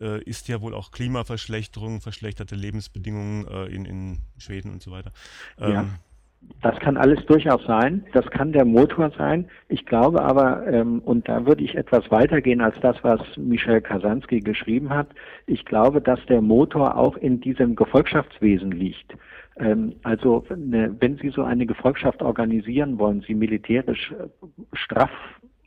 äh, 0.00 0.22
ist 0.24 0.48
ja 0.48 0.60
wohl 0.60 0.74
auch 0.74 0.90
Klimaverschlechterung, 0.90 2.00
verschlechterte 2.00 2.54
Lebensbedingungen 2.54 3.46
äh, 3.48 3.66
in, 3.66 3.84
in 3.84 4.18
Schweden 4.38 4.72
und 4.72 4.82
so 4.82 4.90
weiter. 4.90 5.12
Ähm, 5.60 5.72
ja. 5.72 5.84
Das 6.62 6.78
kann 6.78 6.96
alles 6.96 7.24
durchaus 7.26 7.64
sein. 7.66 8.04
Das 8.12 8.26
kann 8.30 8.52
der 8.52 8.64
Motor 8.64 9.10
sein. 9.18 9.48
Ich 9.68 9.84
glaube 9.86 10.22
aber, 10.22 10.66
ähm, 10.68 11.00
und 11.00 11.28
da 11.28 11.44
würde 11.46 11.64
ich 11.64 11.74
etwas 11.74 12.10
weitergehen 12.10 12.60
als 12.60 12.76
das, 12.80 12.96
was 13.02 13.20
Michel 13.36 13.80
Kasanski 13.80 14.40
geschrieben 14.40 14.90
hat. 14.90 15.08
Ich 15.46 15.64
glaube, 15.64 16.00
dass 16.00 16.24
der 16.26 16.40
Motor 16.40 16.96
auch 16.96 17.16
in 17.16 17.40
diesem 17.40 17.74
Gefolgschaftswesen 17.74 18.70
liegt. 18.70 19.14
Ähm, 19.58 19.96
also, 20.04 20.44
ne, 20.54 20.94
wenn 21.00 21.16
Sie 21.18 21.30
so 21.30 21.42
eine 21.42 21.66
Gefolgschaft 21.66 22.22
organisieren 22.22 22.98
wollen, 22.98 23.22
sie 23.26 23.34
militärisch 23.34 24.12
äh, 24.12 24.28
straff 24.74 25.10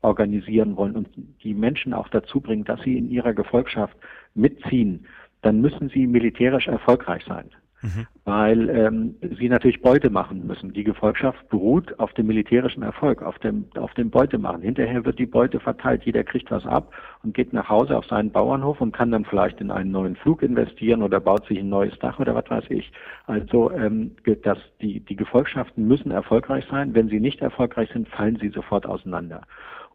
organisieren 0.02 0.76
wollen 0.78 0.96
und 0.96 1.10
die 1.44 1.54
Menschen 1.54 1.94
auch 1.94 2.08
dazu 2.10 2.42
bringen, 2.42 2.64
dass 2.64 2.82
sie 2.82 2.98
in 2.98 3.10
ihrer 3.10 3.34
Gefolgschaft 3.34 3.96
mitziehen, 4.34 5.06
dann 5.42 5.62
müssen 5.62 5.90
sie 5.90 6.08
militärisch 6.08 6.68
erfolgreich 6.68 7.24
sein. 7.28 7.50
Mhm. 7.84 8.06
Weil 8.26 8.70
ähm, 8.70 9.16
sie 9.40 9.50
natürlich 9.50 9.82
Beute 9.82 10.12
machen 10.12 10.46
müssen. 10.46 10.72
Die 10.72 10.84
Gefolgschaft 10.84 11.50
beruht 11.50 12.00
auf 12.00 12.14
dem 12.14 12.28
militärischen 12.28 12.84
Erfolg, 12.84 13.24
auf 13.24 13.40
dem, 13.40 13.66
auf 13.76 13.92
dem 13.96 14.12
Beutemachen. 14.12 14.62
Hinterher 14.62 15.04
wird 15.04 15.18
die 15.18 15.26
Beute 15.26 15.60
verteilt, 15.60 16.04
jeder 16.04 16.24
kriegt 16.24 16.52
was 16.52 16.66
ab 16.68 16.94
und 17.24 17.34
geht 17.34 17.54
nach 17.54 17.70
Hause 17.70 17.98
auf 17.98 18.06
seinen 18.06 18.32
Bauernhof 18.32 18.82
und 18.82 18.92
kann 18.92 19.10
dann 19.10 19.26
vielleicht 19.26 19.62
in 19.62 19.72
einen 19.72 19.90
neuen 19.90 20.16
Flug 20.16 20.44
investieren 20.44 21.02
oder 21.02 21.20
baut 21.20 21.48
sich 21.48 21.58
ein 21.58 21.70
neues 21.70 21.98
Dach 21.98 22.20
oder 22.20 22.36
was 22.36 22.50
weiß 22.50 22.66
ich. 22.70 22.92
Also 23.26 23.72
ähm, 23.72 24.12
dass 24.44 24.60
die, 24.80 25.00
die 25.00 25.16
Gefolgschaften 25.16 25.88
müssen 25.88 26.12
erfolgreich 26.12 26.66
sein. 26.70 26.94
Wenn 26.94 27.10
sie 27.10 27.20
nicht 27.20 27.42
erfolgreich 27.42 27.90
sind, 27.92 28.08
fallen 28.10 28.38
sie 28.40 28.50
sofort 28.50 28.86
auseinander. 28.86 29.42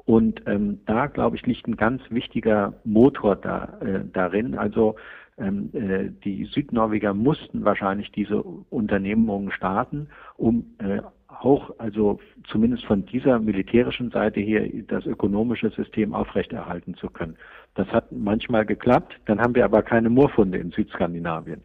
Und 0.06 0.42
ähm, 0.46 0.80
da, 0.86 1.06
glaube 1.06 1.36
ich, 1.36 1.44
liegt 1.46 1.66
ein 1.66 1.76
ganz 1.76 2.00
wichtiger 2.10 2.74
Motor 2.84 3.36
da, 3.36 3.76
äh, 3.80 4.00
darin. 4.12 4.56
Also 4.56 4.94
ähm, 5.36 5.70
äh, 5.74 6.10
die 6.24 6.44
Südnorweger 6.44 7.12
mussten 7.12 7.64
wahrscheinlich 7.64 8.12
diese 8.12 8.40
Unternehmungen 8.42 9.50
starten, 9.50 10.08
um 10.36 10.64
äh, 10.78 11.00
auch, 11.28 11.78
also 11.78 12.20
zumindest 12.48 12.86
von 12.86 13.04
dieser 13.04 13.38
militärischen 13.38 14.10
Seite 14.10 14.40
hier, 14.40 14.66
das 14.84 15.04
ökonomische 15.06 15.70
System 15.70 16.14
aufrechterhalten 16.14 16.94
zu 16.94 17.10
können. 17.10 17.36
Das 17.74 17.88
hat 17.88 18.10
manchmal 18.12 18.64
geklappt, 18.64 19.18
dann 19.26 19.40
haben 19.40 19.54
wir 19.54 19.64
aber 19.64 19.82
keine 19.82 20.08
Moorfunde 20.08 20.58
in 20.58 20.70
Südskandinavien. 20.70 21.62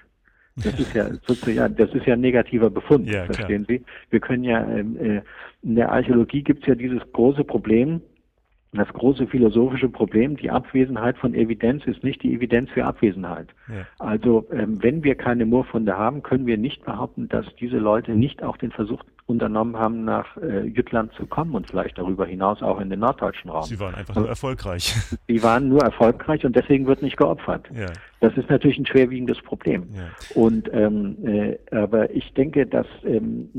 Das 0.58 0.78
ist 0.78 0.94
ja 0.94 1.08
sozusagen, 1.28 1.76
das 1.76 1.94
ist 1.94 2.06
ja 2.06 2.14
ein 2.14 2.22
negativer 2.22 2.70
Befund, 2.70 3.10
ja, 3.10 3.26
verstehen 3.26 3.66
klar. 3.66 3.80
Sie? 3.80 3.86
Wir 4.10 4.20
können 4.20 4.44
ja, 4.44 4.68
ähm, 4.70 4.98
äh, 4.98 5.22
in 5.64 5.76
der 5.76 5.92
Archäologie 5.92 6.44
gibt 6.44 6.64
es 6.64 6.68
ja 6.68 6.76
dieses 6.76 7.02
große 7.14 7.44
Problem, 7.44 8.02
das 8.74 8.88
große 8.94 9.28
philosophische 9.28 9.90
Problem, 9.90 10.38
die 10.38 10.50
Abwesenheit 10.50 11.18
von 11.18 11.34
Evidenz 11.34 11.86
ist 11.86 12.04
nicht 12.04 12.24
die 12.24 12.34
Evidenz 12.34 12.70
für 12.70 12.86
Abwesenheit. 12.86 13.50
Ja. 13.68 13.86
Also 14.00 14.48
ähm, 14.52 14.82
wenn 14.82 15.04
wir 15.04 15.16
keine 15.16 15.46
Moorfunde 15.46 15.98
haben, 15.98 16.24
können 16.24 16.46
wir 16.46 16.58
nicht 16.58 16.86
behaupten, 16.86 17.28
dass 17.28 17.46
diese 17.60 17.78
Leute 17.78 18.14
nicht 18.14 18.44
auch 18.44 18.56
den 18.56 18.72
Versuch 18.72 19.04
unternommen 19.32 19.78
haben, 19.78 20.06
nach 20.06 20.38
äh, 20.38 20.66
Jütland 20.68 21.12
zu 21.14 21.26
kommen 21.26 21.56
und 21.56 21.68
vielleicht 21.68 21.98
darüber 21.98 22.26
hinaus 22.26 22.62
auch 22.62 22.80
in 22.80 22.90
den 22.90 23.00
norddeutschen 23.00 23.50
Raum. 23.50 23.64
Sie 23.64 23.80
waren 23.80 23.96
einfach 23.96 24.16
nur 24.16 24.28
erfolgreich. 24.28 24.94
Sie 25.28 25.42
waren 25.42 25.70
nur 25.70 25.82
erfolgreich 25.82 26.46
und 26.46 26.56
deswegen 26.56 26.86
wird 26.86 27.02
nicht 27.02 27.18
geopfert. 27.18 27.68
Ja. 27.74 27.88
Das 28.20 28.38
ist 28.38 28.50
natürlich 28.50 28.78
ein 28.78 28.86
schwerwiegendes 28.86 29.42
Problem. 29.42 29.88
Ja. 29.96 30.04
Und 30.36 30.70
ähm, 30.74 31.18
äh, 31.26 31.58
aber 31.76 32.12
ich 32.12 32.32
denke, 32.34 32.68
dass 32.68 32.86
ähm, 33.04 33.50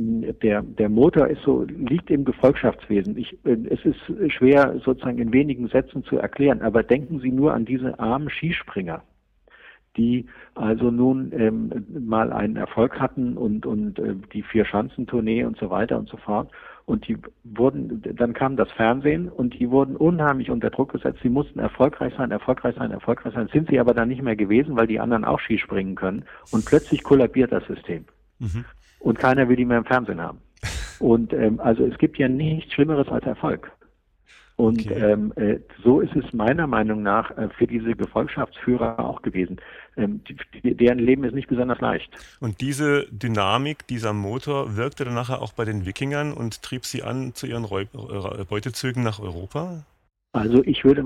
der 0.43 0.63
der 0.63 0.89
Motor 0.89 1.27
ist 1.27 1.43
so 1.43 1.65
liegt 1.65 2.11
im 2.11 2.25
Gefolgschaftswesen. 2.25 3.17
Ich, 3.17 3.33
äh, 3.45 3.57
es 3.71 3.85
ist 3.85 4.33
schwer 4.33 4.79
sozusagen 4.85 5.19
in 5.19 5.33
wenigen 5.33 5.67
Sätzen 5.69 6.05
zu 6.05 6.19
erklären. 6.19 6.63
Aber 6.63 6.85
denken 6.85 7.19
Sie 7.21 7.33
nur 7.33 7.55
an 7.55 7.65
diese 7.65 7.99
armen 7.99 8.31
Skispringer 8.31 9.03
die 9.97 10.27
also 10.55 10.91
nun 10.91 11.33
ähm, 11.33 11.87
mal 12.07 12.33
einen 12.33 12.57
Erfolg 12.57 12.99
hatten 12.99 13.37
und, 13.37 13.67
und 13.67 13.99
äh, 13.99 14.15
die 14.33 14.43
Vier-Schanzentournee 14.43 15.45
und 15.45 15.59
so 15.59 15.71
weiter 15.71 15.99
und 15.99 16.09
so 16.09 16.17
fort. 16.17 16.51
Und 16.85 17.07
die 17.07 17.17
wurden, 17.45 18.03
dann 18.17 18.35
kam 18.35 18.57
das 18.57 18.71
Fernsehen 18.73 19.29
und 19.29 19.59
die 19.59 19.71
wurden 19.71 19.97
unheimlich 19.97 20.51
unter 20.51 20.71
Druck 20.71 20.93
gesetzt. 20.93 21.21
Sie 21.23 21.29
mussten 21.29 21.61
erfolgreich 21.61 22.13
sein, 22.17 22.31
erfolgreich 22.33 22.75
sein, 22.77 22.91
erfolgreich 22.91 23.35
sein. 23.35 23.49
Sind 23.53 23.69
sie 23.69 23.79
aber 23.79 23.95
dann 23.95 24.09
nicht 24.09 24.23
mehr 24.23 24.35
gewesen, 24.35 24.77
weil 24.77 24.89
die 24.89 24.99
anderen 24.99 25.25
auch 25.25 25.41
Skispringen 25.41 25.95
können. 25.95 26.25
Und 26.51 26.65
plötzlich 26.65 27.03
kollabiert 27.05 27.53
das 27.53 27.65
System. 27.67 28.05
Mhm. 28.41 28.65
Und 28.99 29.19
keiner 29.19 29.49
will 29.49 29.57
die 29.57 29.65
mehr 29.65 29.79
im 29.79 29.85
Fernsehen 29.85 30.21
haben. 30.21 30.39
Und 30.99 31.33
ähm, 31.33 31.61
also 31.61 31.85
es 31.85 31.97
gibt 31.99 32.19
ja 32.19 32.29
nichts 32.29 32.73
Schlimmeres 32.73 33.09
als 33.09 33.25
Erfolg. 33.27 33.71
Und 34.63 34.87
okay. 34.87 34.95
ähm, 34.95 35.33
äh, 35.35 35.59
so 35.83 36.01
ist 36.01 36.15
es 36.15 36.33
meiner 36.33 36.69
Meinung 36.69 37.03
nach 37.03 37.37
äh, 37.37 37.49
für 37.59 37.67
diese 37.67 37.97
Gefolgschaftsführer 37.97 39.01
auch 39.01 39.21
gewesen. 39.23 39.57
Ähm, 39.97 40.21
die, 40.63 40.77
deren 40.77 41.01
Leben 41.01 41.25
ist 41.25 41.35
nicht 41.35 41.49
besonders 41.49 41.81
leicht. 41.81 42.17
Und 42.39 42.61
diese 42.61 43.09
Dynamik, 43.11 43.89
dieser 43.89 44.13
Motor 44.13 44.77
wirkte 44.77 45.05
dann 45.05 45.15
nachher 45.15 45.43
auch 45.43 45.53
bei 45.53 45.65
den 45.65 45.85
Wikingern 45.85 46.33
und 46.33 46.63
trieb 46.63 46.85
sie 46.85 47.03
an 47.03 47.35
zu 47.35 47.49
ihren 47.49 47.65
Räub 47.65 47.89
äh, 47.93 48.45
Beutezügen 48.45 49.03
nach 49.03 49.19
Europa? 49.19 49.85
Also 50.33 50.63
ich 50.63 50.85
würde 50.85 51.05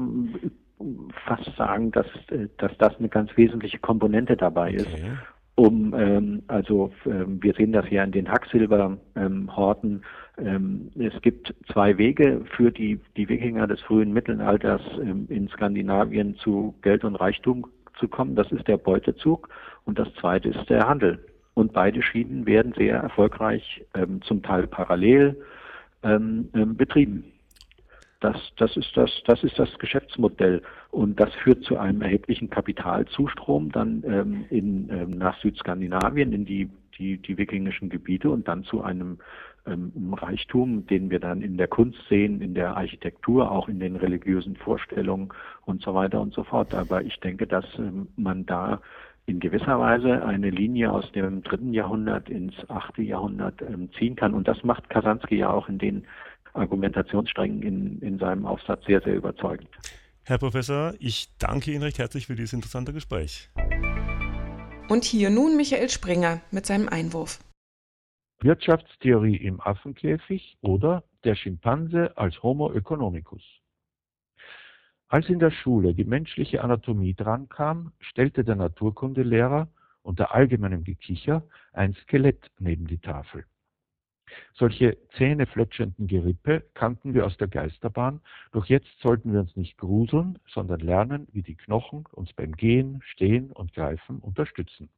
fast 1.24 1.50
sagen, 1.56 1.92
dass, 1.92 2.06
äh, 2.28 2.48
dass 2.58 2.76
das 2.76 2.98
eine 2.98 3.08
ganz 3.08 3.34
wesentliche 3.38 3.78
Komponente 3.78 4.36
dabei 4.36 4.72
ist. 4.72 4.86
Okay. 4.86 5.12
Um, 5.54 5.94
ähm, 5.94 6.42
also 6.48 6.92
ähm, 7.06 7.42
wir 7.42 7.54
sehen 7.54 7.72
das 7.72 7.88
ja 7.88 8.04
in 8.04 8.12
den 8.12 8.30
Hacksilberhorten. 8.30 9.00
Ähm, 9.16 10.02
es 10.38 11.22
gibt 11.22 11.54
zwei 11.72 11.96
Wege 11.96 12.44
für 12.56 12.70
die, 12.70 13.00
die 13.16 13.28
Wikinger 13.28 13.66
des 13.66 13.80
frühen 13.80 14.12
Mittelalters 14.12 14.82
ähm, 15.00 15.26
in 15.30 15.48
Skandinavien 15.48 16.36
zu 16.36 16.74
Geld 16.82 17.04
und 17.04 17.16
Reichtum 17.16 17.66
zu 17.98 18.06
kommen. 18.08 18.36
Das 18.36 18.52
ist 18.52 18.68
der 18.68 18.76
Beutezug 18.76 19.48
und 19.84 19.98
das 19.98 20.12
zweite 20.20 20.50
ist 20.50 20.68
der 20.68 20.86
Handel. 20.88 21.24
Und 21.54 21.72
beide 21.72 22.02
Schienen 22.02 22.44
werden 22.46 22.74
sehr 22.76 22.96
erfolgreich, 22.96 23.82
ähm, 23.94 24.20
zum 24.22 24.42
Teil 24.42 24.66
parallel 24.66 25.40
ähm, 26.02 26.50
ähm, 26.54 26.76
betrieben. 26.76 27.24
Das, 28.20 28.36
das, 28.56 28.76
ist 28.76 28.94
das, 28.94 29.10
das 29.26 29.42
ist 29.42 29.58
das 29.58 29.78
Geschäftsmodell 29.78 30.62
und 30.90 31.20
das 31.20 31.34
führt 31.34 31.64
zu 31.64 31.78
einem 31.78 32.02
erheblichen 32.02 32.50
Kapitalzustrom 32.50 33.70
dann 33.72 34.02
ähm, 34.06 34.44
in, 34.50 34.88
ähm, 34.90 35.10
nach 35.10 35.38
Südskandinavien 35.40 36.32
in 36.32 36.44
die, 36.44 36.68
die, 36.98 37.18
die 37.18 37.38
wikingischen 37.38 37.88
Gebiete 37.88 38.30
und 38.30 38.48
dann 38.48 38.64
zu 38.64 38.82
einem 38.82 39.18
ähm, 39.66 40.14
Reichtum, 40.14 40.86
den 40.86 41.10
wir 41.10 41.20
dann 41.20 41.42
in 41.42 41.56
der 41.56 41.68
Kunst 41.68 41.98
sehen, 42.08 42.40
in 42.40 42.54
der 42.54 42.76
Architektur, 42.76 43.50
auch 43.50 43.68
in 43.68 43.80
den 43.80 43.96
religiösen 43.96 44.56
Vorstellungen 44.56 45.30
und 45.64 45.82
so 45.82 45.94
weiter 45.94 46.20
und 46.20 46.34
so 46.34 46.44
fort. 46.44 46.74
Aber 46.74 47.02
ich 47.02 47.18
denke, 47.20 47.46
dass 47.46 47.64
ähm, 47.78 48.08
man 48.16 48.46
da 48.46 48.80
in 49.26 49.40
gewisser 49.40 49.78
Weise 49.80 50.24
eine 50.24 50.50
Linie 50.50 50.92
aus 50.92 51.10
dem 51.12 51.42
dritten 51.42 51.74
Jahrhundert 51.74 52.28
ins 52.28 52.54
achte 52.68 53.02
Jahrhundert 53.02 53.60
ähm, 53.60 53.90
ziehen 53.98 54.14
kann. 54.14 54.34
Und 54.34 54.46
das 54.46 54.62
macht 54.62 54.88
Kasansky 54.88 55.36
ja 55.36 55.50
auch 55.50 55.68
in 55.68 55.78
den 55.78 56.06
Argumentationssträngen 56.54 57.62
in, 57.62 58.00
in 58.00 58.18
seinem 58.18 58.46
Aufsatz 58.46 58.84
sehr, 58.86 59.00
sehr 59.02 59.16
überzeugend. 59.16 59.68
Herr 60.24 60.38
Professor, 60.38 60.94
ich 60.98 61.28
danke 61.38 61.72
Ihnen 61.72 61.82
recht 61.82 61.98
herzlich 61.98 62.26
für 62.26 62.34
dieses 62.34 62.52
interessante 62.52 62.92
Gespräch. 62.92 63.50
Und 64.88 65.04
hier 65.04 65.30
nun 65.30 65.56
Michael 65.56 65.88
Springer 65.88 66.40
mit 66.50 66.66
seinem 66.66 66.88
Einwurf. 66.88 67.40
Wirtschaftstheorie 68.46 69.38
im 69.38 69.60
Affenkäfig 69.60 70.56
oder 70.60 71.02
der 71.24 71.34
Schimpanse 71.34 72.16
als 72.16 72.40
Homo 72.44 72.72
economicus. 72.72 73.42
Als 75.08 75.28
in 75.28 75.40
der 75.40 75.50
Schule 75.50 75.94
die 75.94 76.04
menschliche 76.04 76.62
Anatomie 76.62 77.14
drankam, 77.14 77.90
stellte 77.98 78.44
der 78.44 78.54
Naturkundelehrer 78.54 79.66
unter 80.02 80.32
allgemeinem 80.32 80.84
Gekicher 80.84 81.42
ein 81.72 81.94
Skelett 81.94 82.52
neben 82.60 82.86
die 82.86 82.98
Tafel. 82.98 83.46
Solche 84.54 84.96
zähnefletschenden 85.16 86.06
Gerippe 86.06 86.64
kannten 86.74 87.14
wir 87.14 87.26
aus 87.26 87.36
der 87.38 87.48
Geisterbahn, 87.48 88.20
doch 88.52 88.66
jetzt 88.66 88.96
sollten 89.00 89.32
wir 89.32 89.40
uns 89.40 89.56
nicht 89.56 89.76
gruseln, 89.76 90.38
sondern 90.46 90.78
lernen, 90.78 91.26
wie 91.32 91.42
die 91.42 91.56
Knochen 91.56 92.04
uns 92.12 92.32
beim 92.32 92.52
Gehen, 92.52 93.02
Stehen 93.02 93.50
und 93.50 93.74
Greifen 93.74 94.20
unterstützen. 94.20 94.88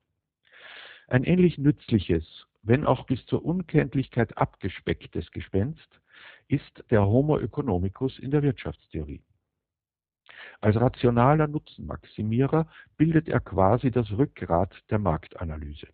Ein 1.06 1.24
ähnlich 1.24 1.56
nützliches, 1.56 2.47
wenn 2.62 2.86
auch 2.86 3.06
bis 3.06 3.24
zur 3.26 3.44
Unkenntlichkeit 3.44 4.36
abgespecktes 4.36 5.30
Gespenst 5.30 6.00
ist 6.48 6.84
der 6.90 7.06
Homo 7.06 7.38
economicus 7.38 8.18
in 8.18 8.30
der 8.30 8.42
Wirtschaftstheorie. 8.42 9.22
Als 10.60 10.76
rationaler 10.76 11.46
Nutzenmaximierer 11.46 12.68
bildet 12.96 13.28
er 13.28 13.40
quasi 13.40 13.90
das 13.90 14.10
Rückgrat 14.10 14.74
der 14.90 14.98
Marktanalyse. 14.98 15.88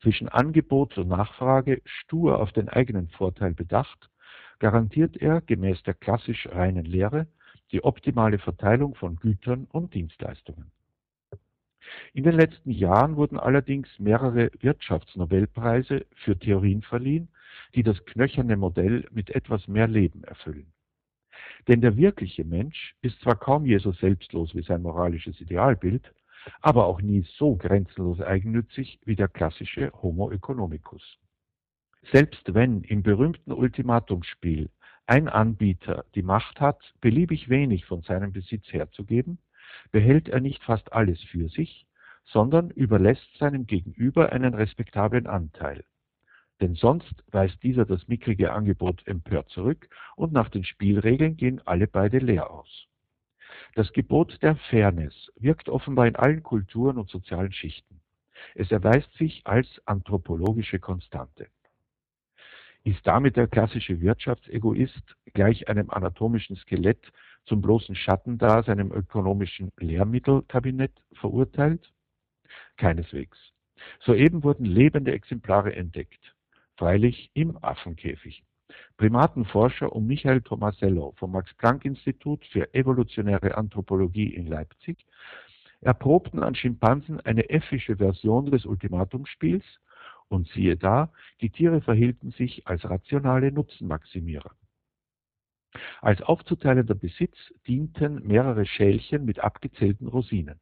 Zwischen 0.00 0.28
Angebot 0.28 0.96
und 0.98 1.08
Nachfrage 1.08 1.82
stur 1.84 2.40
auf 2.40 2.52
den 2.52 2.68
eigenen 2.68 3.08
Vorteil 3.08 3.54
bedacht, 3.54 4.10
garantiert 4.58 5.16
er 5.16 5.40
gemäß 5.40 5.82
der 5.82 5.94
klassisch 5.94 6.48
reinen 6.50 6.84
Lehre 6.84 7.26
die 7.72 7.82
optimale 7.82 8.38
Verteilung 8.38 8.94
von 8.94 9.16
Gütern 9.16 9.64
und 9.64 9.94
Dienstleistungen. 9.94 10.70
In 12.12 12.24
den 12.24 12.34
letzten 12.34 12.70
Jahren 12.70 13.16
wurden 13.16 13.38
allerdings 13.38 13.88
mehrere 13.98 14.50
Wirtschaftsnobelpreise 14.60 16.06
für 16.14 16.38
Theorien 16.38 16.82
verliehen, 16.82 17.28
die 17.74 17.82
das 17.82 18.04
knöcherne 18.04 18.56
Modell 18.56 19.06
mit 19.10 19.30
etwas 19.30 19.68
mehr 19.68 19.88
Leben 19.88 20.24
erfüllen. 20.24 20.72
Denn 21.68 21.80
der 21.80 21.96
wirkliche 21.96 22.44
Mensch 22.44 22.94
ist 23.02 23.20
zwar 23.20 23.36
kaum 23.36 23.66
je 23.66 23.78
so 23.78 23.92
selbstlos 23.92 24.54
wie 24.54 24.62
sein 24.62 24.82
moralisches 24.82 25.40
Idealbild, 25.40 26.12
aber 26.60 26.86
auch 26.86 27.00
nie 27.00 27.26
so 27.38 27.56
grenzenlos 27.56 28.20
eigennützig 28.20 29.00
wie 29.04 29.16
der 29.16 29.28
klassische 29.28 29.90
Homo 30.02 30.30
economicus. 30.30 31.18
Selbst 32.12 32.52
wenn 32.52 32.82
im 32.82 33.02
berühmten 33.02 33.52
Ultimatumsspiel 33.52 34.68
ein 35.06 35.28
Anbieter 35.28 36.04
die 36.14 36.22
Macht 36.22 36.60
hat, 36.60 36.94
beliebig 37.00 37.48
wenig 37.48 37.86
von 37.86 38.02
seinem 38.02 38.32
Besitz 38.32 38.72
herzugeben, 38.72 39.38
behält 39.90 40.28
er 40.28 40.40
nicht 40.40 40.62
fast 40.62 40.92
alles 40.92 41.22
für 41.22 41.48
sich, 41.48 41.86
sondern 42.24 42.70
überlässt 42.70 43.36
seinem 43.38 43.66
Gegenüber 43.66 44.32
einen 44.32 44.54
respektablen 44.54 45.26
Anteil 45.26 45.84
denn 46.60 46.74
sonst 46.74 47.24
weist 47.30 47.62
dieser 47.62 47.84
das 47.84 48.06
mickrige 48.08 48.52
Angebot 48.52 49.06
empört 49.06 49.48
zurück 49.50 49.88
und 50.16 50.32
nach 50.32 50.48
den 50.48 50.64
Spielregeln 50.64 51.36
gehen 51.36 51.60
alle 51.66 51.86
beide 51.86 52.18
leer 52.18 52.50
aus. 52.50 52.86
Das 53.74 53.92
Gebot 53.92 54.40
der 54.42 54.56
Fairness 54.56 55.32
wirkt 55.36 55.68
offenbar 55.68 56.06
in 56.06 56.16
allen 56.16 56.42
Kulturen 56.42 56.98
und 56.98 57.10
sozialen 57.10 57.52
Schichten. 57.52 58.00
Es 58.54 58.70
erweist 58.70 59.12
sich 59.14 59.42
als 59.44 59.80
anthropologische 59.84 60.78
Konstante. 60.78 61.48
Ist 62.84 63.06
damit 63.06 63.36
der 63.36 63.48
klassische 63.48 64.00
Wirtschaftsegoist 64.00 65.16
gleich 65.32 65.68
einem 65.68 65.90
anatomischen 65.90 66.56
Skelett 66.56 67.12
zum 67.46 67.60
bloßen 67.60 67.94
Schatten 67.94 68.38
da 68.38 68.62
seinem 68.62 68.92
ökonomischen 68.92 69.72
Lehrmittelkabinett 69.78 70.92
verurteilt? 71.14 71.92
Keineswegs. 72.76 73.38
Soeben 74.00 74.44
wurden 74.44 74.64
lebende 74.64 75.12
Exemplare 75.12 75.74
entdeckt 75.74 76.34
freilich 76.76 77.30
im 77.34 77.56
Affenkäfig. 77.62 78.42
Primatenforscher 78.96 79.92
um 79.92 80.06
Michael 80.06 80.42
Tomasello 80.42 81.12
vom 81.16 81.32
Max-Planck-Institut 81.32 82.44
für 82.46 82.72
evolutionäre 82.74 83.56
Anthropologie 83.56 84.34
in 84.34 84.46
Leipzig 84.46 85.04
erprobten 85.80 86.42
an 86.42 86.54
Schimpansen 86.54 87.20
eine 87.20 87.50
effische 87.50 87.96
Version 87.96 88.50
des 88.50 88.64
Ultimatumspiels 88.64 89.64
und 90.28 90.48
siehe 90.48 90.76
da, 90.76 91.12
die 91.40 91.50
Tiere 91.50 91.82
verhielten 91.82 92.30
sich 92.30 92.66
als 92.66 92.88
rationale 92.88 93.52
Nutzenmaximierer. 93.52 94.50
Als 96.00 96.22
aufzuteilender 96.22 96.94
Besitz 96.94 97.36
dienten 97.66 98.26
mehrere 98.26 98.66
Schälchen 98.66 99.24
mit 99.24 99.40
abgezählten 99.40 100.06
Rosinen. 100.06 100.60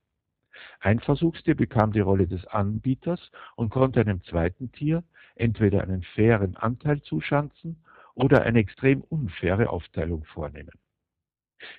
Ein 0.81 1.01
Versuchstier 1.01 1.55
bekam 1.55 1.93
die 1.93 2.01
Rolle 2.01 2.27
des 2.27 2.47
Anbieters 2.47 3.31
und 3.57 3.71
konnte 3.71 4.01
einem 4.01 4.23
zweiten 4.25 4.71
Tier 4.73 5.03
entweder 5.35 5.83
einen 5.83 6.03
fairen 6.03 6.57
Anteil 6.57 7.03
zuschanzen 7.03 7.83
oder 8.15 8.43
eine 8.43 8.59
extrem 8.59 9.01
unfaire 9.01 9.71
Aufteilung 9.71 10.25
vornehmen. 10.25 10.79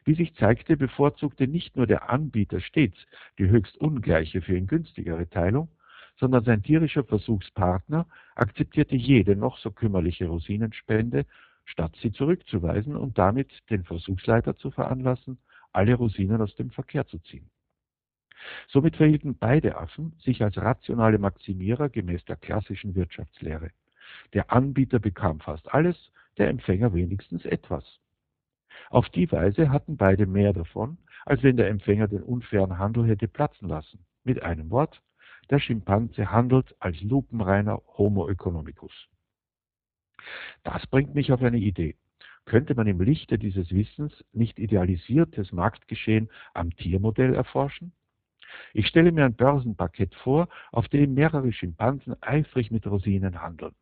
Wie 0.05 0.15
sich 0.15 0.33
zeigte, 0.35 0.77
bevorzugte 0.77 1.47
nicht 1.47 1.75
nur 1.75 1.87
der 1.87 2.09
Anbieter 2.09 2.61
stets 2.61 2.97
die 3.37 3.49
höchst 3.49 3.77
ungleiche 3.77 4.41
für 4.41 4.57
ihn 4.57 4.67
günstigere 4.67 5.29
Teilung, 5.29 5.69
sondern 6.17 6.43
sein 6.43 6.63
tierischer 6.63 7.03
Versuchspartner 7.03 8.07
akzeptierte 8.35 8.95
jede 8.95 9.35
noch 9.35 9.57
so 9.57 9.71
kümmerliche 9.71 10.27
Rosinenspende, 10.27 11.25
statt 11.65 11.95
sie 12.01 12.11
zurückzuweisen 12.11 12.95
und 12.95 13.17
damit 13.17 13.51
den 13.69 13.83
Versuchsleiter 13.83 14.55
zu 14.57 14.71
veranlassen, 14.71 15.37
alle 15.71 15.95
Rosinen 15.95 16.41
aus 16.41 16.55
dem 16.55 16.69
Verkehr 16.69 17.05
zu 17.07 17.19
ziehen. 17.19 17.49
Somit 18.67 18.97
verhielten 18.97 19.37
beide 19.37 19.77
Affen 19.77 20.13
sich 20.19 20.43
als 20.43 20.57
rationale 20.57 21.17
Maximierer 21.17 21.89
gemäß 21.89 22.25
der 22.25 22.35
klassischen 22.35 22.95
Wirtschaftslehre. 22.95 23.71
Der 24.33 24.51
Anbieter 24.51 24.99
bekam 24.99 25.39
fast 25.39 25.73
alles, 25.73 26.11
der 26.37 26.49
Empfänger 26.49 26.93
wenigstens 26.93 27.45
etwas. 27.45 27.99
Auf 28.89 29.09
die 29.09 29.31
Weise 29.31 29.69
hatten 29.69 29.97
beide 29.97 30.25
mehr 30.25 30.53
davon, 30.53 30.97
als 31.25 31.43
wenn 31.43 31.57
der 31.57 31.69
Empfänger 31.69 32.07
den 32.07 32.23
unfairen 32.23 32.77
Handel 32.77 33.05
hätte 33.07 33.27
platzen 33.27 33.69
lassen. 33.69 34.05
Mit 34.23 34.41
einem 34.43 34.69
Wort, 34.71 35.01
der 35.49 35.59
Schimpanse 35.59 36.31
handelt 36.31 36.75
als 36.79 37.01
lupenreiner 37.01 37.81
Homo 37.97 38.29
economicus. 38.29 39.07
Das 40.63 40.85
bringt 40.87 41.15
mich 41.15 41.31
auf 41.31 41.41
eine 41.41 41.57
Idee. 41.57 41.95
Könnte 42.45 42.75
man 42.75 42.87
im 42.87 42.99
Lichte 43.01 43.37
dieses 43.37 43.71
Wissens 43.71 44.23
nicht 44.33 44.59
idealisiertes 44.59 45.51
Marktgeschehen 45.51 46.29
am 46.53 46.75
Tiermodell 46.75 47.33
erforschen? 47.33 47.93
Ich 48.73 48.87
stelle 48.87 49.11
mir 49.11 49.25
ein 49.25 49.35
Börsenpaket 49.35 50.13
vor, 50.15 50.49
auf 50.71 50.87
dem 50.89 51.13
mehrere 51.13 51.51
Schimpansen 51.51 52.15
eifrig 52.21 52.69
mit 52.69 52.85
Rosinen 52.85 53.41
handeln. 53.41 53.73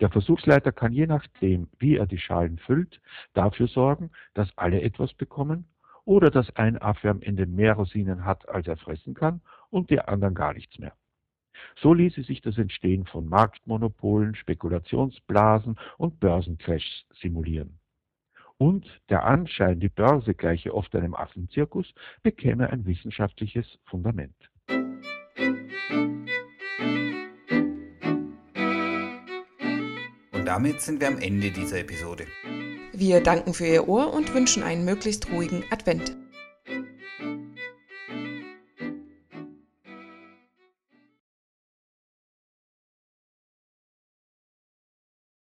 Der 0.00 0.10
Versuchsleiter 0.10 0.72
kann 0.72 0.92
je 0.92 1.06
nachdem, 1.06 1.68
wie 1.78 1.96
er 1.96 2.06
die 2.06 2.18
Schalen 2.18 2.58
füllt, 2.58 3.00
dafür 3.34 3.66
sorgen, 3.66 4.10
dass 4.34 4.56
alle 4.56 4.80
etwas 4.80 5.12
bekommen 5.14 5.66
oder 6.04 6.30
dass 6.30 6.54
ein 6.56 6.80
Affe 6.80 7.10
am 7.10 7.20
Ende 7.20 7.46
mehr 7.46 7.74
Rosinen 7.74 8.24
hat, 8.24 8.48
als 8.48 8.68
er 8.68 8.76
fressen 8.76 9.14
kann 9.14 9.40
und 9.70 9.90
die 9.90 10.00
anderen 10.00 10.34
gar 10.34 10.54
nichts 10.54 10.78
mehr. 10.78 10.94
So 11.76 11.94
ließe 11.94 12.22
sich 12.22 12.40
das 12.40 12.58
Entstehen 12.58 13.06
von 13.06 13.26
Marktmonopolen, 13.26 14.34
Spekulationsblasen 14.34 15.76
und 15.98 16.20
Börsencrashs 16.20 17.04
simulieren. 17.20 17.78
und 18.62 18.86
der 19.08 19.24
Anschein, 19.24 19.80
die 19.80 19.88
Börse 19.88 20.34
gleiche 20.34 20.72
oft 20.72 20.94
einem 20.94 21.14
Affenzirkus, 21.14 21.92
bekäme 22.22 22.70
ein 22.70 22.86
wissenschaftliches 22.86 23.66
Fundament. 23.86 24.36
Und 30.32 30.44
damit 30.46 30.80
sind 30.80 31.00
wir 31.00 31.08
am 31.08 31.18
Ende 31.18 31.50
dieser 31.50 31.80
Episode. 31.80 32.26
Wir 32.92 33.20
danken 33.20 33.52
für 33.52 33.66
Ihr 33.66 33.88
Ohr 33.88 34.14
und 34.14 34.32
wünschen 34.32 34.62
einen 34.62 34.84
möglichst 34.84 35.32
ruhigen 35.32 35.64
Advent. 35.70 36.16